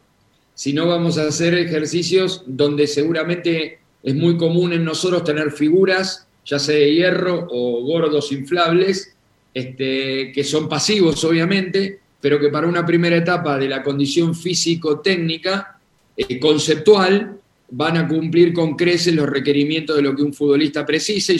[0.53, 6.27] Si no vamos a hacer ejercicios donde seguramente es muy común en nosotros tener figuras,
[6.45, 9.15] ya sea de hierro o gordos inflables,
[9.53, 15.79] este, que son pasivos obviamente, pero que para una primera etapa de la condición físico-técnica,
[16.15, 17.39] eh, conceptual,
[17.71, 21.33] van a cumplir con creces los requerimientos de lo que un futbolista precisa.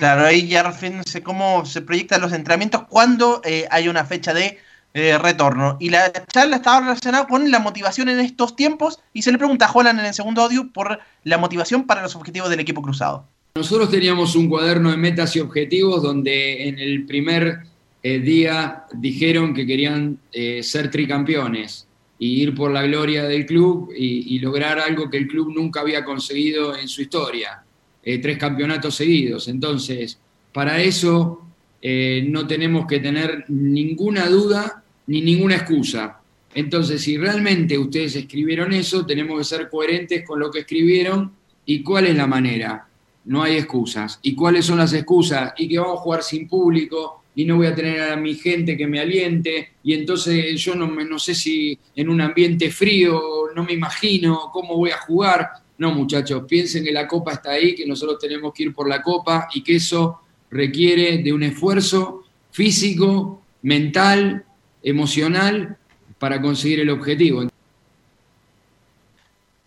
[0.00, 4.56] Claro, ahí ya refiriéndose cómo se proyectan los entrenamientos cuando eh, hay una fecha de
[4.94, 5.76] eh, retorno.
[5.78, 9.66] Y la charla estaba relacionada con la motivación en estos tiempos y se le pregunta
[9.66, 13.26] a Holland en el segundo audio por la motivación para los objetivos del equipo cruzado.
[13.56, 17.64] Nosotros teníamos un cuaderno de metas y objetivos donde en el primer
[18.02, 20.18] eh, día dijeron que querían
[20.62, 21.86] ser tricampeones
[22.18, 26.06] y ir por la gloria del club y lograr algo que el club nunca había
[26.06, 27.64] conseguido en su historia
[28.02, 29.48] eh, tres campeonatos seguidos.
[29.48, 30.18] Entonces,
[30.52, 31.42] para eso
[31.82, 36.20] eh, no tenemos que tener ninguna duda ni ninguna excusa.
[36.54, 41.32] Entonces, si realmente ustedes escribieron eso, tenemos que ser coherentes con lo que escribieron
[41.64, 42.86] y cuál es la manera.
[43.24, 44.18] No hay excusas.
[44.22, 45.52] ¿Y cuáles son las excusas?
[45.56, 48.76] Y que vamos a jugar sin público y no voy a tener a mi gente
[48.76, 53.22] que me aliente y entonces yo no, no sé si en un ambiente frío
[53.54, 55.48] no me imagino cómo voy a jugar.
[55.80, 59.00] No, muchachos, piensen que la copa está ahí, que nosotros tenemos que ir por la
[59.00, 60.20] copa y que eso
[60.50, 64.44] requiere de un esfuerzo físico, mental,
[64.82, 65.78] emocional
[66.18, 67.48] para conseguir el objetivo.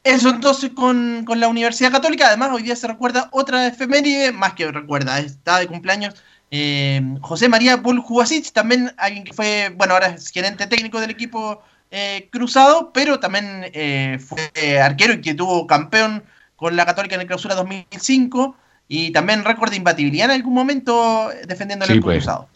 [0.04, 2.28] Eso entonces con, la Universidad Católica.
[2.28, 6.14] Además, hoy día se recuerda otra efeméride, más que recuerda, está de cumpleaños
[6.52, 11.64] eh, José María Buljubasic, también alguien que fue, bueno, ahora es gerente técnico del equipo
[11.96, 16.24] eh, cruzado, pero también eh, fue arquero y que tuvo campeón
[16.56, 18.56] con la Católica en el clausura 2005
[18.88, 22.18] y también récord de imbatibilidad en algún momento defendiendo el pues.
[22.18, 22.50] cruzado.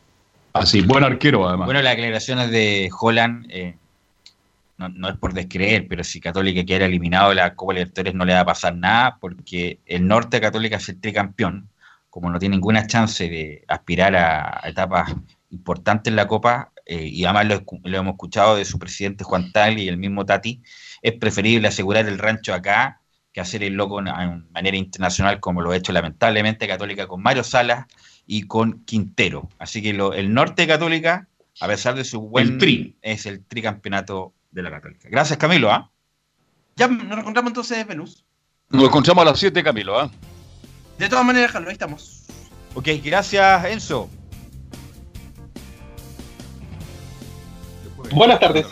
[0.53, 1.67] Así, buen arquero además.
[1.67, 3.75] Bueno, las declaraciones de Holland, eh,
[4.79, 8.33] no, es por descreer, pero si Católica quiere eliminado de la Copa Libertadores no le
[8.33, 11.69] va a pasar nada porque el norte Católica es el tricampeón,
[12.09, 15.13] como no tiene ninguna chance de aspirar a etapas
[15.51, 19.77] importantes en la Copa, eh, y además lo, hemos escuchado de su presidente Juan Tal
[19.77, 20.61] y el mismo Tati,
[21.01, 23.01] es preferible asegurar el rancho acá
[23.33, 27.43] que hacer el loco en manera internacional como lo ha hecho lamentablemente Católica con Mario
[27.43, 27.85] Salas
[28.25, 29.49] y con Quintero.
[29.59, 31.27] Así que el norte de Católica,
[31.59, 35.09] a pesar de su buen tri, es el tricampeonato de la Católica.
[35.09, 35.71] Gracias Camilo.
[35.71, 35.91] ¿ah?
[36.77, 38.23] Ya nos encontramos entonces, Venus.
[38.69, 39.99] Nos encontramos a las 7, Camilo.
[39.99, 40.09] ¿ah?
[40.97, 42.25] De todas maneras, ahí estamos.
[42.73, 44.09] Ok, gracias Enzo.
[48.11, 48.65] Buenas tardes.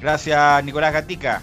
[0.00, 1.42] Gracias, Nicolás Gatica.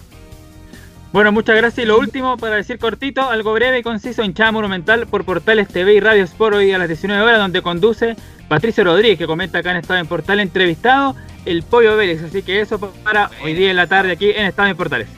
[1.12, 1.84] Bueno, muchas gracias.
[1.84, 5.94] Y lo último, para decir cortito, algo breve y conciso, hinchada monumental por Portales TV
[5.94, 8.16] y Radio Sport hoy a las 19 horas, donde conduce
[8.48, 12.22] Patricio Rodríguez, que comenta acá en Estado en Portal entrevistado, el Pollo Vélez.
[12.22, 15.08] Así que eso para hoy día en la tarde aquí en Estado en Portales.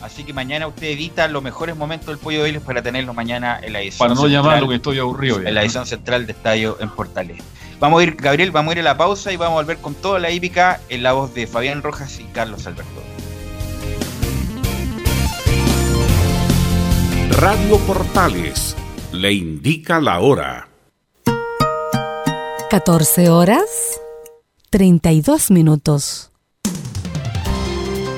[0.00, 3.74] Así que mañana usted edita los mejores momentos del Pollo Vélez para tenerlo mañana en
[3.74, 4.08] la edición.
[4.08, 5.40] Para no llamarlo que estoy aburrido.
[5.40, 7.42] En la edición central de Estadio en Portales.
[7.84, 9.94] Vamos a ir, Gabriel, vamos a ir a la pausa y vamos a volver con
[9.94, 13.02] toda la hípica en la voz de Fabián Rojas y Carlos Alberto.
[17.32, 18.74] Radio Portales
[19.12, 20.70] le indica la hora.
[22.70, 24.00] 14 horas
[24.70, 26.30] 32 minutos.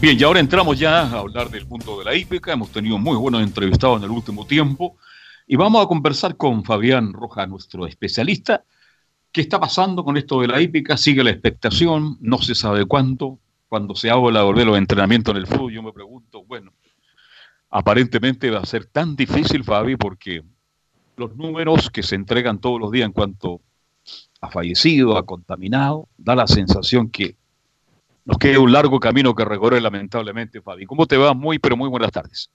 [0.00, 2.52] Bien, y ahora entramos ya a hablar del punto de la hípica.
[2.52, 4.96] Hemos tenido muy buenos entrevistados en el último tiempo.
[5.44, 8.62] Y vamos a conversar con Fabián Rojas, nuestro especialista.
[9.32, 10.96] ¿Qué está pasando con esto de la hípica?
[10.96, 13.40] Sigue la expectación, no se sabe cuánto.
[13.68, 16.72] Cuando se habla de los entrenamientos en el fútbol, yo me pregunto, bueno,
[17.68, 20.44] aparentemente va a ser tan difícil, Fabi, porque
[21.16, 23.62] los números que se entregan todos los días en cuanto
[24.40, 27.37] a fallecido, a contaminado, da la sensación que
[28.28, 30.84] nos queda un largo camino que recorrer, lamentablemente, Fabi.
[30.84, 31.32] ¿Cómo te va?
[31.32, 32.50] Muy, pero muy buenas tardes.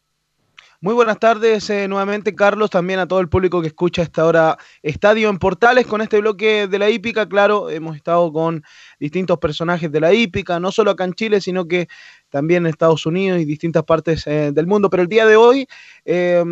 [0.81, 4.25] Muy buenas tardes eh, nuevamente, Carlos, también a todo el público que escucha a esta
[4.25, 7.27] hora Estadio en Portales con este bloque de la hípica.
[7.27, 8.63] Claro, hemos estado con
[8.99, 11.87] distintos personajes de la hípica, no solo acá en Chile, sino que
[12.29, 14.91] también en Estados Unidos y distintas partes eh, del mundo.
[14.91, 15.65] Pero el día de hoy
[16.05, 16.43] eh,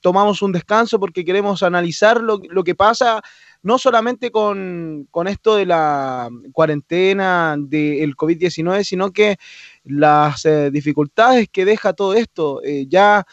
[0.00, 3.20] tomamos un descanso porque queremos analizar lo, lo que pasa
[3.62, 9.36] no solamente con, con, esto de la cuarentena del COVID-19, sino que
[9.84, 12.62] las eh, dificultades que deja todo esto.
[12.64, 13.26] Eh, ya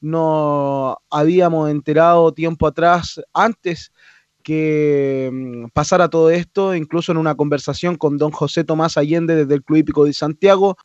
[0.00, 3.92] no habíamos enterado tiempo atrás, antes
[4.42, 9.54] que mm, pasara todo esto, incluso en una conversación con don José Tomás Allende desde
[9.54, 10.76] el Club Hípico de Santiago,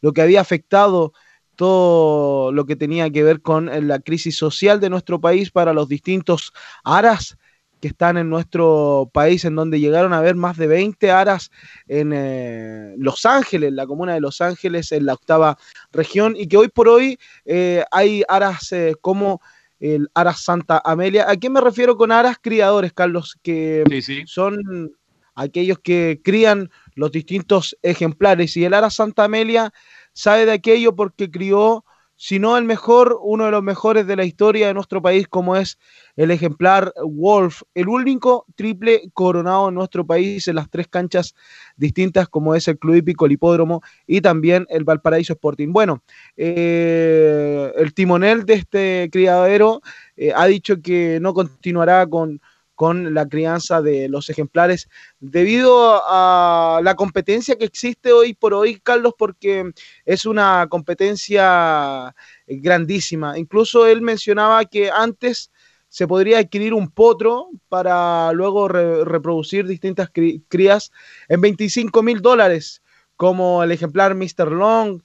[0.00, 1.12] lo que había afectado
[1.56, 5.88] todo lo que tenía que ver con la crisis social de nuestro país para los
[5.88, 6.52] distintos
[6.82, 7.36] aras
[7.84, 11.50] que están en nuestro país, en donde llegaron a haber más de 20 aras
[11.86, 15.58] en eh, Los Ángeles, la comuna de Los Ángeles, en la octava
[15.92, 19.42] región, y que hoy por hoy eh, hay aras eh, como
[19.80, 21.28] el Aras Santa Amelia.
[21.28, 23.36] ¿A qué me refiero con aras criadores, Carlos?
[23.42, 23.84] Que
[24.24, 24.96] son
[25.34, 28.56] aquellos que crían los distintos ejemplares.
[28.56, 29.74] Y el Aras Santa Amelia
[30.14, 31.84] sabe de aquello porque crió
[32.16, 35.56] si no el mejor, uno de los mejores de la historia de nuestro país, como
[35.56, 35.78] es
[36.16, 41.34] el ejemplar Wolf, el único triple coronado en nuestro país en las tres canchas
[41.76, 45.72] distintas, como es el Club Hípico, el Hipódromo y también el Valparaíso Sporting.
[45.72, 46.02] Bueno,
[46.36, 49.80] eh, el timonel de este criadero
[50.16, 52.40] eh, ha dicho que no continuará con
[52.74, 54.88] con la crianza de los ejemplares
[55.20, 59.72] debido a la competencia que existe hoy por hoy, Carlos, porque
[60.04, 62.14] es una competencia
[62.46, 63.38] grandísima.
[63.38, 65.50] Incluso él mencionaba que antes
[65.88, 70.10] se podría adquirir un potro para luego reproducir distintas
[70.48, 70.90] crías
[71.28, 72.82] en 25 mil dólares,
[73.16, 74.50] como el ejemplar Mr.
[74.50, 75.02] Long,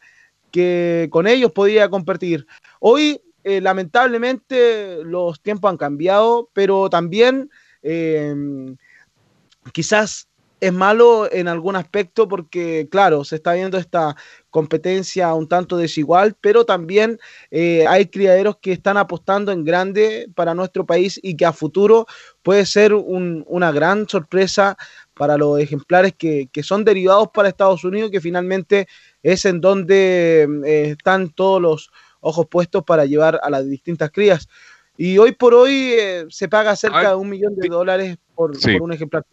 [0.49, 2.47] que con ellos podía competir.
[2.79, 7.49] Hoy eh, lamentablemente los tiempos han cambiado, pero también
[7.81, 8.75] em,
[9.71, 10.29] quizás
[10.61, 14.15] es malo en algún aspecto porque, claro, se está viendo esta
[14.49, 17.19] competencia un tanto desigual, pero también
[17.51, 22.07] eh, hay criaderos que están apostando en grande para nuestro país y que a futuro
[22.41, 24.77] puede ser una gran sorpresa
[25.13, 28.87] para los ejemplares que, son derivados para Estados Unidos, que finalmente
[29.23, 34.47] es en donde eh, están todos los ojos puestos para llevar a las distintas crías.
[34.97, 38.51] Y hoy por hoy eh, se paga cerca de un millón de dólares por,
[38.81, 39.25] un ejemplar.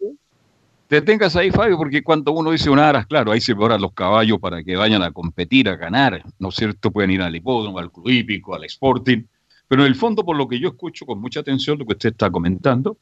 [0.87, 3.91] Te tengas ahí, Fabio, porque cuando uno dice un aras, claro, ahí se preparan los
[3.91, 6.91] caballos para que vayan a competir, a ganar, ¿no es cierto?
[6.91, 9.23] Pueden ir al hipódromo, al club hípico, al sporting.
[9.67, 12.11] Pero en el fondo, por lo que yo escucho con mucha atención lo que usted
[12.11, 12.97] está comentando,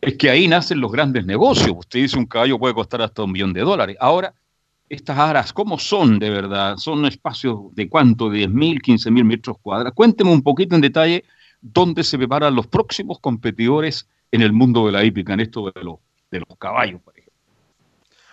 [0.00, 1.74] es que ahí nacen los grandes negocios.
[1.76, 3.96] Usted dice un caballo puede costar hasta un millón de dólares.
[3.98, 4.32] Ahora,
[4.88, 6.76] estas aras, ¿cómo son de verdad?
[6.76, 8.30] ¿Son espacios de cuánto?
[8.30, 9.94] ¿10 mil, 15 mil metros cuadrados?
[9.94, 11.24] Cuénteme un poquito en detalle
[11.60, 15.82] dónde se preparan los próximos competidores en el mundo de la hípica, en esto de
[15.82, 15.96] los,
[16.30, 17.00] de los caballos.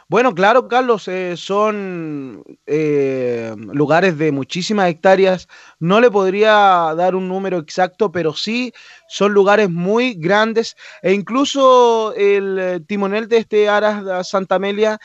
[0.08, 5.48] Bueno, claro, Carlos, eh, son eh, lugares de muchísimas hectáreas.
[5.80, 8.72] No le podría dar un número exacto, pero sí
[9.08, 10.76] son lugares muy grandes.
[11.02, 15.00] E incluso el eh, timonel de este Aras Santa Amelia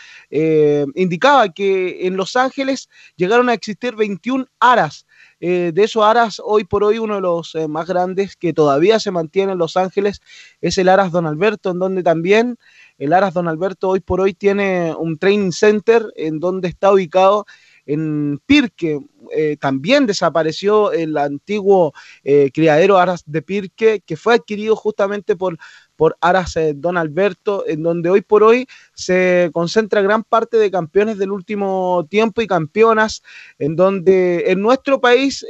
[0.95, 5.07] indicaba que en Los Ángeles llegaron a existir 21 aras.
[5.41, 9.53] de esos aras, hoy por hoy uno de los más grandes que todavía se mantiene
[9.53, 10.21] en Los Ángeles
[10.61, 12.59] es el Aras Don Alberto, en donde también
[13.01, 17.47] el Aras Don Alberto hoy por hoy tiene un training center en donde está ubicado
[17.87, 19.01] en Pirque.
[19.33, 21.95] Eh, también desapareció el antiguo
[22.25, 25.57] eh, criadero Aras de Pirque, que fue adquirido justamente por,
[25.97, 30.71] por Aras eh, Don Alberto, en donde hoy por hoy se concentra gran parte de
[30.71, 33.23] campeones del último tiempo y campeonas,
[33.59, 35.47] en donde en nuestro país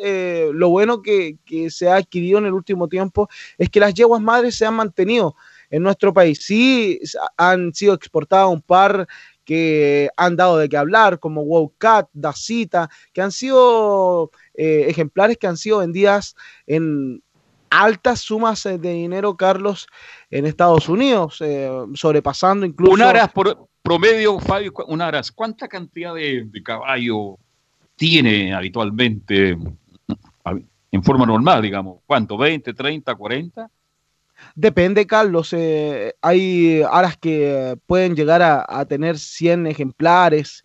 [0.52, 3.28] lo bueno que, que se ha adquirido en el último tiempo
[3.58, 5.34] es que las yeguas madres se han mantenido
[5.70, 6.44] en nuestro país.
[6.44, 7.00] Sí
[7.36, 9.06] han sido exportados un par
[9.44, 15.46] que han dado de qué hablar, como Wowcat, Dacita, que han sido eh, ejemplares que
[15.46, 16.36] han sido vendidas
[16.66, 17.22] en
[17.70, 19.86] altas sumas de dinero, Carlos,
[20.30, 22.92] en Estados Unidos, eh, sobrepasando incluso...
[22.92, 27.38] Un aras por promedio, Fabio, un aras, ¿cuánta cantidad de, de caballo
[27.96, 29.56] tiene habitualmente
[30.92, 32.00] en forma normal, digamos?
[32.06, 32.36] ¿Cuánto?
[32.36, 33.70] ¿20, 30, 40?
[34.54, 35.52] Depende, Carlos.
[35.52, 40.62] Eh, hay aras que pueden llegar a, tener 100 ejemplares.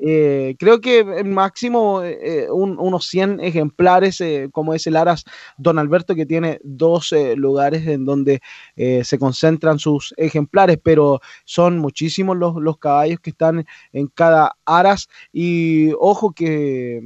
[0.00, 5.24] Eh, creo que máximo eh, unos 100 ejemplares, eh, como es el Aras
[5.56, 8.40] Don Alberto, que tiene dos lugares en donde
[8.76, 15.08] se concentran sus ejemplares, pero son muchísimos los, los, caballos que están en cada Aras.
[15.32, 17.02] Y ojo que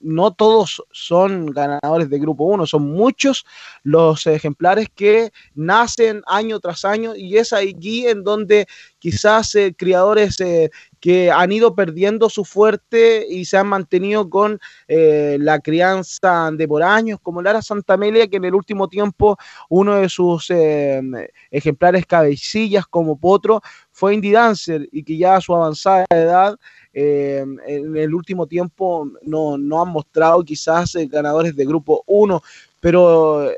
[0.00, 3.46] no todos son ganadores de Grupo 1, son muchos
[3.82, 8.66] los ejemplares que nacen año tras año y es allí en donde
[8.98, 10.38] quizás criadores
[11.06, 14.58] que han ido perdiendo su fuerte y se han mantenido con
[14.88, 19.38] eh, la crianza de por años, como Lara Santamelia, que en el último tiempo
[19.68, 21.00] uno de sus eh,
[21.52, 23.62] ejemplares cabecillas como Potro
[23.92, 26.58] fue Indy Dancer y que ya a su avanzada edad
[26.92, 32.42] eh, en el último tiempo no, no han mostrado quizás ganadores de grupo 1,
[32.80, 33.48] pero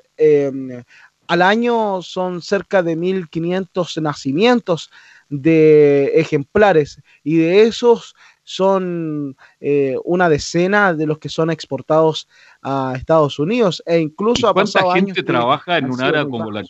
[1.29, 4.91] al año son cerca de 1.500 nacimientos
[5.29, 8.15] de ejemplares y de esos
[8.45, 12.29] son eh, una decena de los que son exportados
[12.63, 16.65] a Estados Unidos e incluso ha pasado gente trabaja en un área como la,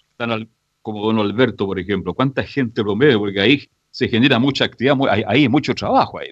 [0.83, 2.15] como Don Alberto, por ejemplo?
[2.15, 3.21] ¿Cuánta gente promedio?
[3.21, 6.31] Porque ahí se genera mucha actividad, ahí hay mucho trabajo ahí.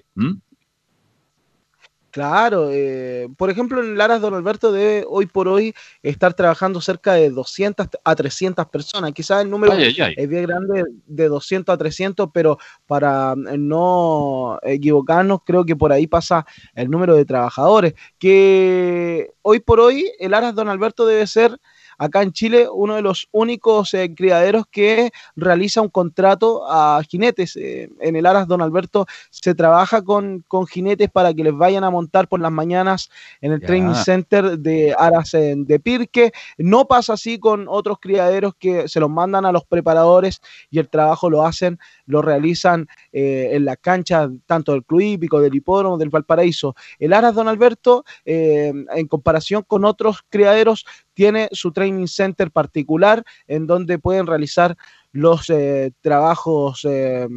[2.11, 7.13] Claro, eh, por ejemplo, en Laras Don Alberto debe hoy por hoy estar trabajando cerca
[7.13, 9.11] de 200 a 300 personas.
[9.11, 15.65] Quizás el número es bien grande de 200 a 300, pero para no equivocarnos, creo
[15.65, 17.93] que por ahí pasa el número de trabajadores.
[18.17, 21.57] Que hoy por hoy el Laras Don Alberto debe ser
[21.97, 27.55] acá en Chile uno de los únicos eh, criaderos que realiza un contrato a jinetes.
[27.55, 31.83] Eh, en el Aras Don Alberto se trabaja con, con, jinetes para que les vayan
[31.83, 33.09] a montar por las mañanas
[33.41, 36.31] en el training center de Aras de Pirque.
[36.57, 40.89] No pasa así con otros criaderos que se los mandan a los preparadores y el
[40.89, 45.97] trabajo lo hacen, lo realizan eh, en la cancha tanto del Club Hípico, del Hipódromo,
[45.97, 46.75] del Valparaíso.
[46.99, 50.85] El Aras Don Alberto, en comparación con otros criaderos,
[51.17, 54.77] tiene su training center particular en donde pueden realizar
[55.11, 57.27] los eh, trabajos eh,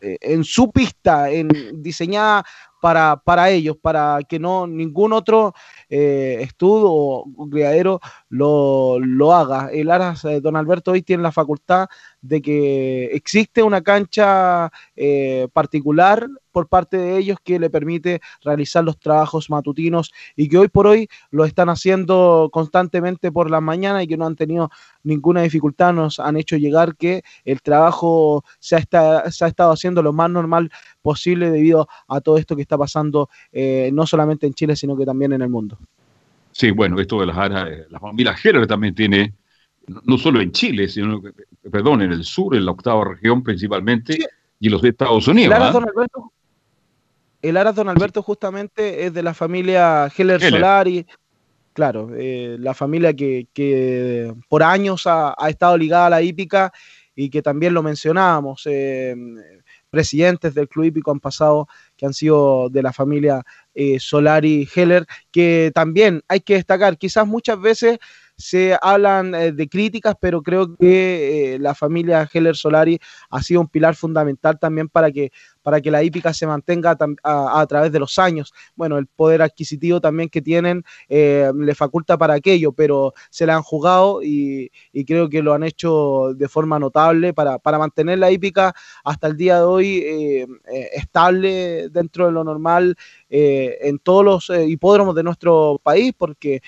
[0.00, 1.50] eh, en su pista, en,
[1.82, 2.42] diseñada
[2.80, 5.52] para, para ellos, para que no ningún otro
[5.90, 9.68] estudio o criadero lo, lo, haga.
[9.70, 11.88] El Aras Don Alberto hoy tiene la facultad
[12.22, 18.84] de que existe una cancha eh, particular por parte de ellos que le permite realizar
[18.84, 24.02] los trabajos matutinos y que hoy por hoy lo están haciendo constantemente por la mañana
[24.02, 24.70] y que no han tenido
[25.02, 30.02] ninguna dificultad, nos han hecho llegar que el trabajo se ha, se ha estado haciendo
[30.02, 30.70] lo más normal
[31.00, 35.04] posible debido a todo esto que está pasando eh, no solamente en Chile, sino que
[35.04, 35.78] también en el mundo.
[36.52, 39.32] Sí, bueno, esto de las áreas, eh, la familia Heller también tiene
[39.86, 41.20] no solo en Chile, sino,
[41.70, 44.18] perdón, en el sur, en la octava región principalmente,
[44.58, 45.48] y los Estados Unidos.
[45.56, 45.56] El
[47.56, 47.76] Aras, ¿ah?
[47.76, 51.04] Don Alberto, justamente es de la familia Heller, Solari,
[51.72, 56.72] claro, eh, la familia que, por años ha, estado ligada a la hípica
[57.14, 58.62] y que también lo mencionábamos.
[58.66, 59.16] Eh,
[59.92, 61.68] presidentes del club hípico han pasado
[61.98, 63.44] que han sido de la familia
[63.74, 67.98] eh, Solari Heller, que también hay que destacar, quizás muchas veces
[68.42, 72.98] se hablan eh, de críticas, pero creo que eh, la familia Heller Solari
[73.30, 75.30] ha sido un pilar fundamental también para que
[75.62, 78.52] para que la hípica se mantenga a, través de los años.
[78.74, 83.56] Bueno, el poder adquisitivo también que tienen eh, le faculta para aquello, pero se la
[83.56, 84.70] han jugado y,
[85.06, 89.56] creo que lo han hecho de forma notable para, mantener la hípica hasta el día
[89.56, 92.96] de hoy eh, eh, estable dentro de lo normal
[93.28, 96.62] en todos los hipódromos de nuestro país, porque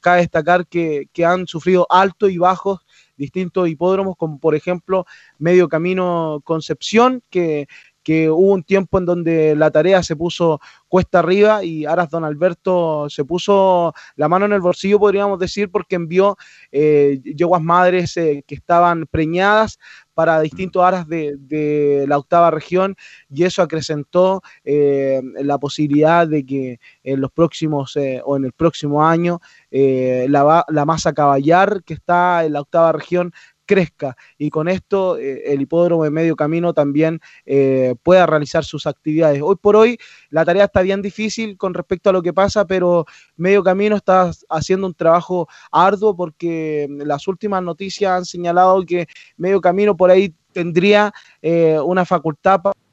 [0.00, 2.84] cabe destacar que, que han sufrido altos y bajos
[3.16, 5.06] distintos hipódromos, como por ejemplo
[5.38, 7.66] Medio Camino Concepción, que,
[8.04, 10.60] que hubo un tiempo en donde la tarea se puso
[10.94, 15.68] cuesta arriba y Aras Don Alberto se puso la mano en el bolsillo, podríamos decir,
[15.68, 16.36] porque envió
[16.70, 19.80] eh, yeguas madres eh, que estaban preñadas
[20.12, 22.94] para distintos aras de, la octava región
[23.28, 28.52] y eso acrecentó eh, la posibilidad de que en los próximos eh, o en el
[28.52, 29.40] próximo año
[29.72, 33.32] la, la masa caballar que está en la octava región
[33.66, 38.86] crezca y con esto eh, el hipódromo de medio camino también eh, pueda realizar sus
[38.86, 39.42] actividades.
[39.42, 39.98] Hoy por hoy
[40.30, 44.30] la tarea está bien difícil con respecto a lo que pasa, pero medio camino está
[44.48, 50.10] haciendo un trabajo arduo porque mm, las últimas noticias han señalado que medio camino por
[50.10, 51.12] ahí tendría
[51.42, 52.83] eh, una facultad para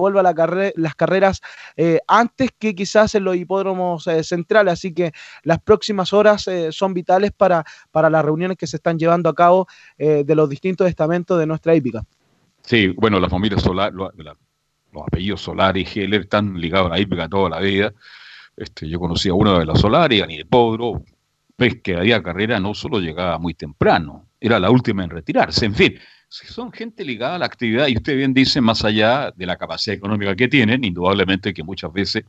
[0.00, 1.40] vuelva la las carreras
[1.76, 4.72] eh, antes que quizás en los hipódromos eh, centrales.
[4.72, 5.12] Así que
[5.42, 9.34] las próximas horas eh, son vitales para, para las reuniones que se están llevando a
[9.34, 9.66] cabo
[9.98, 12.02] de los distintos estamentos de nuestra hípica.
[12.62, 14.10] Sí, bueno, la familia Solar, los
[15.06, 17.92] apellidos Solar y Heller están ligados a la hípica toda la vida.
[18.56, 21.02] Este, yo conocí a uno de la Solar y a Podro,
[21.56, 25.66] ves que había carrera no solo llegaba muy temprano, era la última en retirarse.
[25.66, 25.98] En fin,
[26.32, 29.96] son gente ligada a la actividad y usted bien dice, más allá de la capacidad
[29.96, 32.24] económica que tienen, indudablemente que muchas veces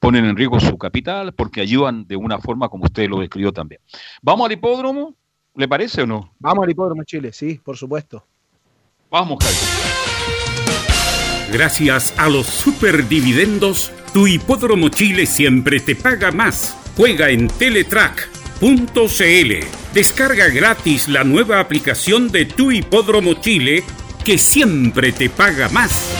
[0.00, 3.80] ponen en riesgo su capital porque ayudan de una forma como usted lo describió también.
[4.20, 5.14] ¿Vamos al hipódromo?
[5.54, 6.34] ¿Le parece o no?
[6.38, 8.26] Vamos al hipódromo Chile, sí, por supuesto.
[9.10, 9.86] Vamos, Carlos.
[11.52, 16.76] Gracias a los superdividendos, tu hipódromo Chile siempre te paga más.
[16.96, 18.28] Juega en Teletrack
[18.60, 19.85] .cl.
[19.96, 23.82] Descarga gratis la nueva aplicación de Tu Hipódromo Chile
[24.26, 26.12] que siempre te paga más.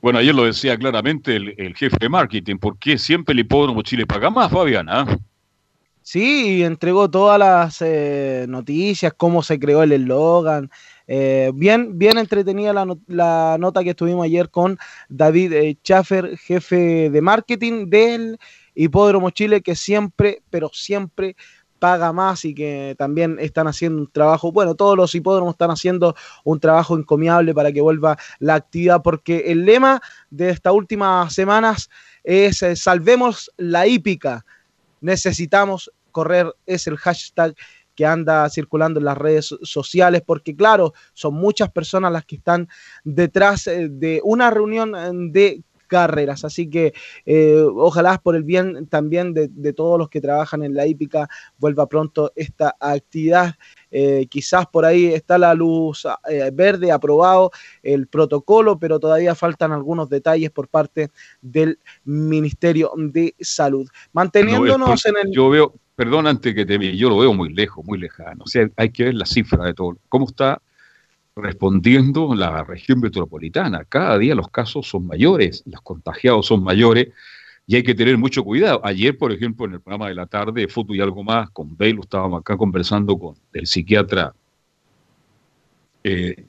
[0.00, 4.06] Bueno, ayer lo decía claramente el, jefe de marketing, ¿por qué siempre el Hipódromo Chile
[4.06, 5.06] paga más, Fabiana?
[6.00, 10.70] Sí, entregó todas las eh, noticias, cómo se creó el eslogan,
[11.06, 14.78] eh, bien, bien entretenida la, nota que estuvimos ayer con
[15.10, 18.38] David eh, Schaffer, jefe de marketing del
[18.74, 21.36] Hipódromo Chile que siempre, pero siempre
[21.82, 26.14] paga más y que también están haciendo un trabajo, bueno, todos los hipódromos están haciendo
[26.44, 30.00] un trabajo encomiable para que vuelva la actividad, porque el lema
[30.30, 31.90] de estas últimas semanas
[32.22, 34.46] es eh, salvemos la hípica,
[35.00, 37.56] necesitamos correr, es el hashtag
[37.96, 42.68] que anda circulando en las redes sociales, porque claro, son muchas personas las que están
[43.02, 45.62] detrás eh, de una reunión eh, de
[45.92, 46.44] carreras.
[46.44, 46.94] Así que
[47.26, 51.28] eh, ojalá por el bien también de, todos los que trabajan en la hípica
[51.58, 53.54] vuelva pronto esta actividad.
[54.30, 56.06] quizás por ahí está la luz
[56.52, 57.50] verde, aprobado
[57.82, 61.10] el protocolo, pero todavía faltan algunos detalles por parte
[61.42, 63.86] del Ministerio de Salud.
[64.12, 65.32] Manteniéndonos en el...
[65.32, 68.44] Yo veo, perdón antes que te yo lo veo muy lejos, muy lejano.
[68.44, 69.98] O sea, hay que ver la cifra de todo.
[70.08, 70.60] ¿Cómo está
[71.36, 73.84] respondiendo la región metropolitana?
[73.84, 77.08] Cada día los casos son mayores, los contagiados son mayores
[77.66, 78.80] y hay que tener mucho cuidado.
[78.84, 82.00] Ayer, por ejemplo, en el programa de la tarde, Foto y algo más, con Bale,
[82.00, 84.34] estábamos acá conversando con el psiquiatra,
[86.04, 86.44] eh,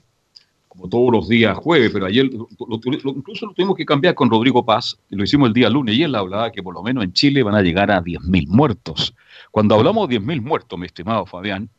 [0.68, 4.98] como todos los días jueves, pero ayer incluso lo tuvimos que cambiar con Rodrigo Paz,
[5.10, 7.54] lo hicimos el día lunes, y él hablaba que por lo menos en Chile van
[7.54, 9.14] a llegar a 10.000 muertos.
[9.52, 11.70] Cuando hablamos de 10.000 muertos, mi estimado Fabián,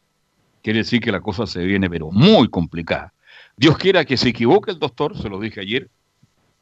[0.66, 3.14] quiere decir que la cosa se viene, pero muy complicada.
[3.56, 5.88] Dios quiera que se equivoque el doctor, se lo dije ayer,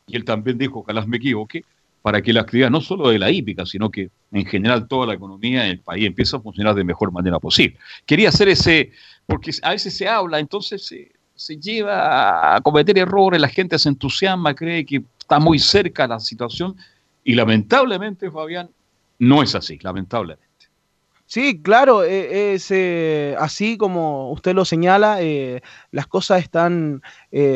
[0.08, 1.64] y él también dijo, ojalá me equivoque,
[2.02, 5.14] para que la actividad no solo de la hípica, sino que en general toda la
[5.14, 7.78] economía del país empiece a funcionar de mejor manera posible.
[8.06, 8.92] Quería hacer ese,
[9.26, 13.88] porque a veces se habla, entonces se, se lleva a cometer errores, la gente se
[13.88, 16.76] entusiasma, cree que está muy cerca la situación,
[17.24, 18.70] y lamentablemente, Fabián,
[19.20, 20.53] no es así, lamentablemente.
[21.34, 27.01] Sí, claro, eh, es eh, así como usted lo señala, eh, las cosas están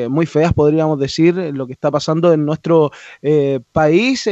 [0.10, 2.90] muy feas, podríamos decir, lo que está pasando en nuestro
[3.72, 4.28] país.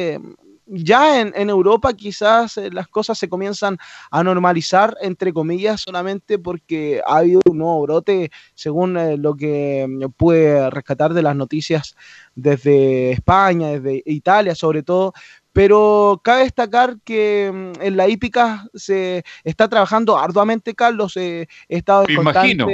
[0.66, 3.78] ya en, en, Europa quizás las cosas se comienzan
[4.10, 9.86] a normalizar, entre comillas, solamente porque ha habido un nuevo brote, según lo que
[10.18, 11.96] pude rescatar de las noticias
[12.34, 15.14] desde España, desde Italia sobre todo,
[15.56, 21.16] pero cabe destacar que mm, en la hípica se está trabajando arduamente, Carlos.
[21.16, 22.68] he estado en imagino.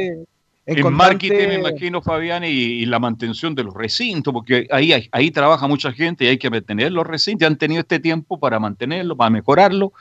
[0.65, 5.67] En, marketing, me imagino, Fabián, y, la mantención de los recintos, porque ahí, ahí trabaja
[5.67, 7.41] mucha gente y hay que mantener los recintos.
[7.41, 9.93] Ya han tenido este tiempo para mantenerlo, para mejorarlo.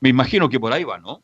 [0.00, 1.22] Me imagino que por ahí va, ¿no?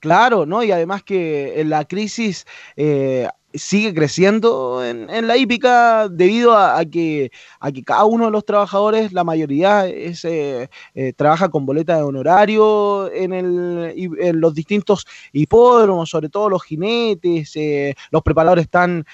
[0.00, 0.62] Claro, ¿no?
[0.62, 2.46] Y además que en la crisis
[2.76, 8.44] eh, sigue creciendo en, la hípica debido a, que, a que cada uno de los
[8.44, 14.54] trabajadores, la mayoría, es, eh, eh, trabaja con boleta de honorario en, el, en los
[14.54, 19.04] distintos hipódromos, sobre todo los jinetes, eh, los preparadores están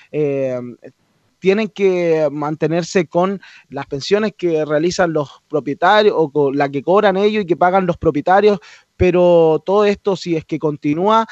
[1.39, 7.17] tienen que mantenerse con las pensiones que realizan los propietarios o con la que cobran
[7.17, 8.59] ellos y que pagan los propietarios
[8.97, 11.27] pero todo esto, si es que continúa,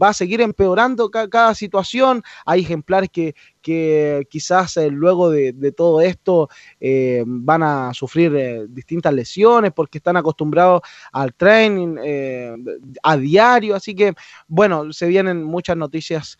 [0.00, 2.22] va a seguir empeorando cada situación.
[2.44, 3.34] Hay ejemplares que,
[4.30, 6.48] quizás eh, luego de, todo esto
[6.80, 10.80] eh, van a sufrir eh, distintas lesiones porque están acostumbrados
[11.12, 11.96] al training
[13.02, 13.76] a diario.
[13.76, 14.14] Así que,
[14.46, 16.38] bueno, se vienen muchas noticias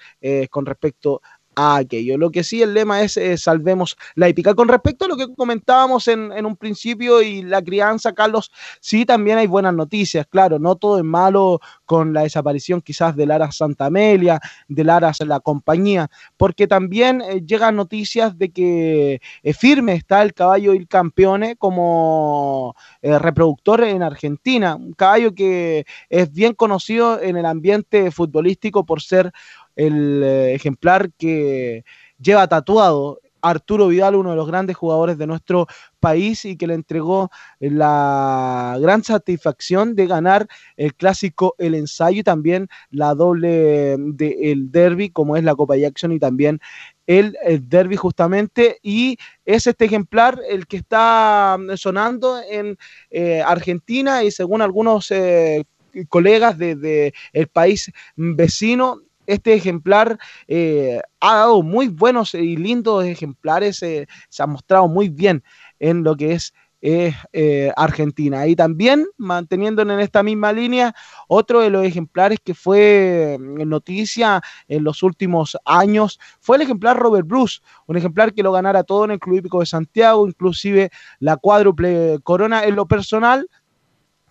[0.51, 1.20] con respecto
[1.59, 2.16] aquello.
[2.16, 4.55] Lo que sí el lema es eh, salvemos la hípica.
[4.55, 9.39] Con respecto a lo que comentábamos en, un principio y la crianza, Carlos, sí también
[9.39, 13.86] hay buenas noticias, claro, no todo es malo con la desaparición quizás del Aras Santa
[13.86, 20.22] Amelia, del Aras La Compañía, porque también eh, llegan noticias de que eh, firme está
[20.22, 27.36] el caballo Il Campeone como reproductor en Argentina, un caballo que es bien conocido en
[27.36, 29.32] el ambiente futbolístico por ser
[29.79, 31.85] el eh, ejemplar que
[32.21, 35.69] lleva tatuado Arturo Vidal, uno de los grandes jugadores de nuestro
[36.01, 37.31] país y que le entregó
[37.61, 45.11] la gran satisfacción de ganar el clásico, el ensayo y también la doble del derby,
[45.11, 46.61] como es la Copa Jackson y también
[47.07, 47.37] el,
[47.69, 48.79] derby justamente.
[48.83, 52.77] Y es este ejemplar el que está sonando en
[53.11, 55.11] eh, Argentina y según algunos...
[55.11, 55.65] Eh,
[56.11, 60.19] colegas del de, el país vecino este ejemplar
[60.49, 65.45] eh, ha dado muy buenos y lindos ejemplares, eh, se ha mostrado muy bien
[65.79, 68.47] en lo que es eh, Argentina.
[68.47, 70.95] Y también, manteniendo en esta misma línea,
[71.27, 77.27] otro de los ejemplares que fue noticia en los últimos años fue el ejemplar Robert
[77.27, 81.37] Bruce, un ejemplar que lo ganara todo en el Club Hípico de Santiago, inclusive la
[81.37, 83.49] cuádruple corona en lo personal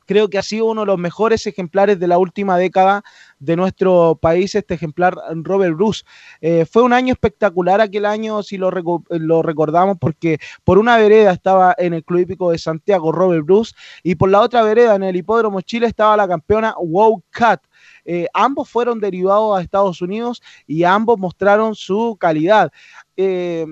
[0.07, 3.03] creo que ha sido uno de los mejores ejemplares de la última década
[3.39, 6.03] de nuestro país, este ejemplar Robert Bruce.
[6.41, 11.75] Eh, fue un año espectacular aquel año, si lo, recordamos, porque por una vereda estaba
[11.77, 15.15] en el Club Hípico de Santiago Robert Bruce y por la otra vereda en el
[15.15, 17.61] Hipódromo Chile estaba la campeona Wow Cat.
[18.05, 22.71] Eh, ambos fueron derivados a Estados Unidos y ambos mostraron su calidad.
[23.17, 23.65] Eh,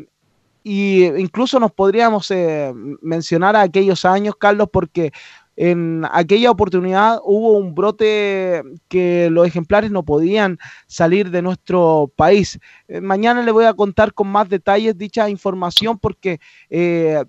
[0.68, 2.34] y incluso nos podríamos
[3.02, 5.12] mencionar a aquellos años, Carlos, porque
[5.56, 12.60] en aquella oportunidad hubo un brote que los ejemplares no podían salir de nuestro país.
[12.88, 17.23] Eh, mañana le voy a contar con más detalles dicha información porque eh,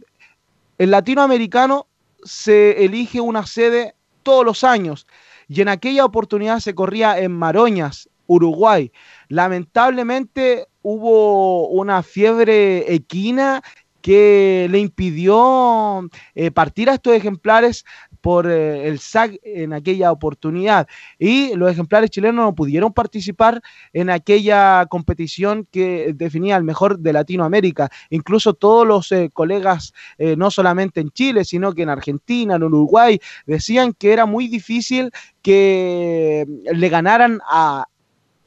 [0.78, 1.86] el latinoamericano
[2.24, 5.06] se elige una sede todos los años
[5.48, 8.90] y en aquella oportunidad se corría en Maroñas, Uruguay.
[9.28, 13.62] Lamentablemente hubo una fiebre equina
[14.06, 17.84] que le impidió eh, partir a estos ejemplares
[18.26, 20.88] por eh, el SAC en aquella oportunidad.
[21.16, 23.62] Y los ejemplares chilenos no pudieron participar
[23.92, 27.88] en aquella competición que definía el mejor de Latinoamérica.
[28.10, 32.64] Incluso todos los eh, colegas, eh, no solamente en Chile, sino que en Argentina, en
[32.64, 37.86] Uruguay, decían que era muy difícil que le ganaran a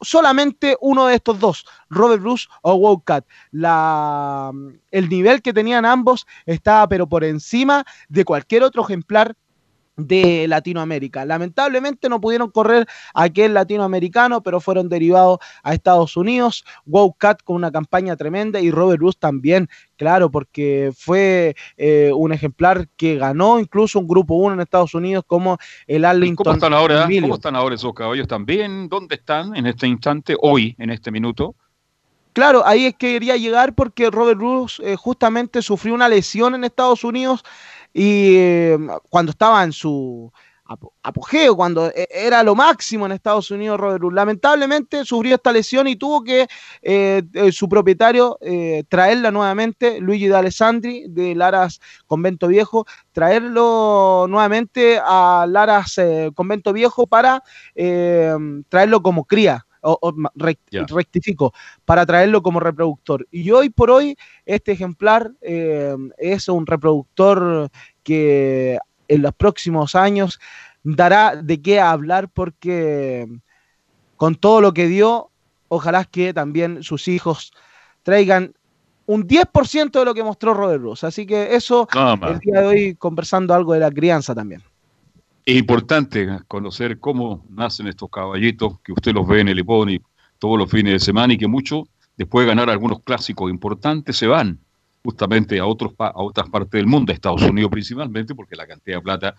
[0.01, 3.25] solamente uno de estos dos, Robert Bruce o Wildcat.
[3.51, 4.51] La,
[4.91, 9.37] el nivel que tenían ambos estaba pero por encima de cualquier otro ejemplar
[10.07, 11.25] de Latinoamérica.
[11.25, 16.65] Lamentablemente no pudieron correr aquel latinoamericano, pero fueron derivados a Estados Unidos.
[17.17, 22.87] Cat con una campaña tremenda y Robert Bruce también, claro, porque fue eh, un ejemplar
[22.95, 25.57] que ganó incluso un grupo 1 en Estados Unidos como
[25.87, 26.43] el Arlington.
[26.43, 27.07] ¿Cómo están ahora?
[27.21, 28.89] ¿Cómo están ahora esos caballos también?
[28.89, 31.55] ¿Dónde están en este instante, hoy, en este minuto?
[32.33, 36.63] Claro, ahí es que quería llegar porque Robert Bruce eh, justamente sufrió una lesión en
[36.63, 37.43] Estados Unidos
[37.93, 40.31] y em, cuando estaba en su
[41.01, 44.03] apogeo, cuando e, era lo máximo en Estados Unidos, Robert.
[44.13, 46.47] Lamentablemente sufrió esta lesión y tuvo que
[46.81, 54.99] eh, eh, su propietario eh, traerla nuevamente, Luigi D'Alessandri de Laras Convento Viejo, traerlo nuevamente
[55.03, 55.95] a Laras
[56.35, 57.43] Convento Viejo para
[58.69, 61.53] traerlo como cría o, rectifico,
[61.85, 63.27] para traerlo como reproductor.
[63.31, 67.69] Y hoy por hoy, este ejemplar eh, es un reproductor
[68.03, 68.77] que
[69.07, 70.39] en los próximos años
[70.83, 73.27] dará de qué hablar porque
[74.17, 75.29] con todo lo que dio,
[75.67, 77.53] ojalá que también sus hijos
[78.03, 78.53] traigan
[79.05, 81.05] un 10% de lo que mostró Robert Bruce.
[81.05, 84.61] Así que eso, el día de hoy, conversando algo de la crianza también.
[85.49, 89.99] Es importante conocer cómo nacen estos caballitos, que usted los ve en el Iponi
[90.37, 94.27] todos los fines de semana y que muchos, después de ganar algunos clásicos importantes, se
[94.27, 94.59] van
[95.03, 98.97] justamente a, otros, a otras partes del mundo, a Estados Unidos principalmente, porque la cantidad
[98.97, 99.35] de plata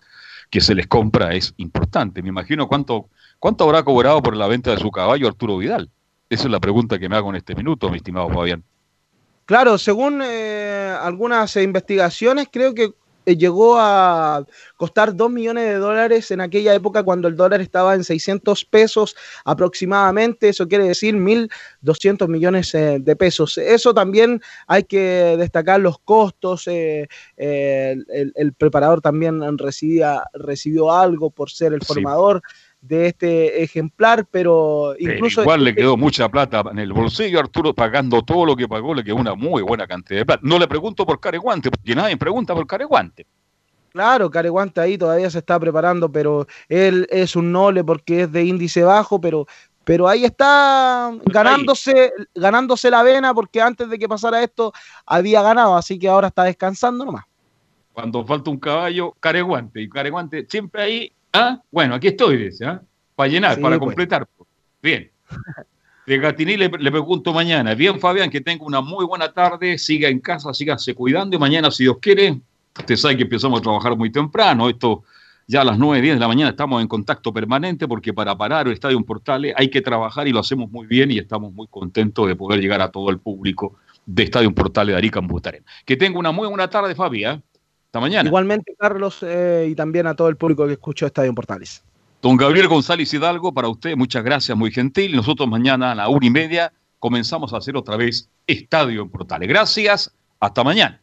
[0.49, 2.21] que se les compra es importante.
[2.21, 3.05] Me imagino cuánto,
[3.39, 5.89] cuánto habrá cobrado por la venta de su caballo Arturo Vidal.
[6.29, 8.65] Esa es la pregunta que me hago en este minuto, mi estimado Fabián.
[9.45, 12.91] Claro, según eh, algunas investigaciones, creo que
[13.37, 14.45] llegó a
[14.77, 19.15] costar 2 millones de dólares en aquella época cuando el dólar estaba en 600 pesos
[19.45, 23.57] aproximadamente, eso quiere decir 1.200 millones eh, de pesos.
[23.57, 31.49] Eso también hay que destacar los costos, eh, el, preparador también recibía, recibió algo por
[31.49, 32.41] ser el formador
[32.81, 35.41] de este ejemplar, pero incluso...
[35.41, 39.03] igual le quedó mucha plata en el bolsillo Arturo pagando todo lo que pagó, le
[39.03, 40.41] quedó una muy buena cantidad de plata.
[40.43, 43.27] No le pregunto por Careguante, porque nadie pregunta por Careguante.
[43.91, 48.45] Claro, Careguante ahí todavía se está preparando, pero él es un noble porque es de
[48.45, 49.45] índice bajo, pero,
[49.83, 54.73] pero ahí está ganándose, ganándose la vena porque antes de que pasara esto
[55.05, 57.25] había ganado, así que ahora está descansando nomás.
[57.93, 61.61] Cuando falta un caballo, Careguante, y Careguante siempre ahí ¿Ah?
[61.71, 62.81] Bueno, aquí estoy, dice, ¿ah?
[63.15, 63.87] Para llenar, para pues.
[63.87, 64.27] completar.
[64.81, 65.09] Bien.
[66.05, 67.73] De Gatiní le, pregunto mañana.
[67.75, 71.71] Bien, Fabián, que tenga una muy buena tarde, siga en casa, sígase cuidando y mañana,
[71.71, 72.41] si Dios quiere,
[72.77, 74.67] usted sabe que empezamos a trabajar muy temprano.
[74.67, 75.03] Esto
[75.47, 78.67] ya a las 9, 10 de la mañana estamos en contacto permanente porque para parar
[78.67, 82.27] el Estadio Portales hay que trabajar y lo hacemos muy bien y estamos muy contentos
[82.27, 83.75] de poder llegar a todo el público
[84.05, 85.63] de Estadio Portales de Arica en Butarén.
[85.85, 87.43] Que tenga una muy buena tarde, Fabián.
[87.91, 88.29] Hasta mañana.
[88.29, 91.83] Igualmente, Carlos, eh, y también a todo el público que escuchó Estadio Portales.
[92.21, 95.13] Don Gabriel González Hidalgo, para usted, muchas gracias, muy gentil.
[95.13, 99.49] Nosotros mañana a la una y media comenzamos a hacer otra vez Estadio en Portales.
[99.49, 100.09] Gracias,
[100.39, 101.01] hasta mañana.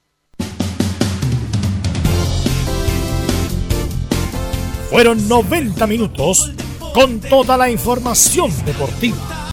[4.89, 6.55] Fueron 90 minutos
[6.95, 9.38] con toda la información deportiva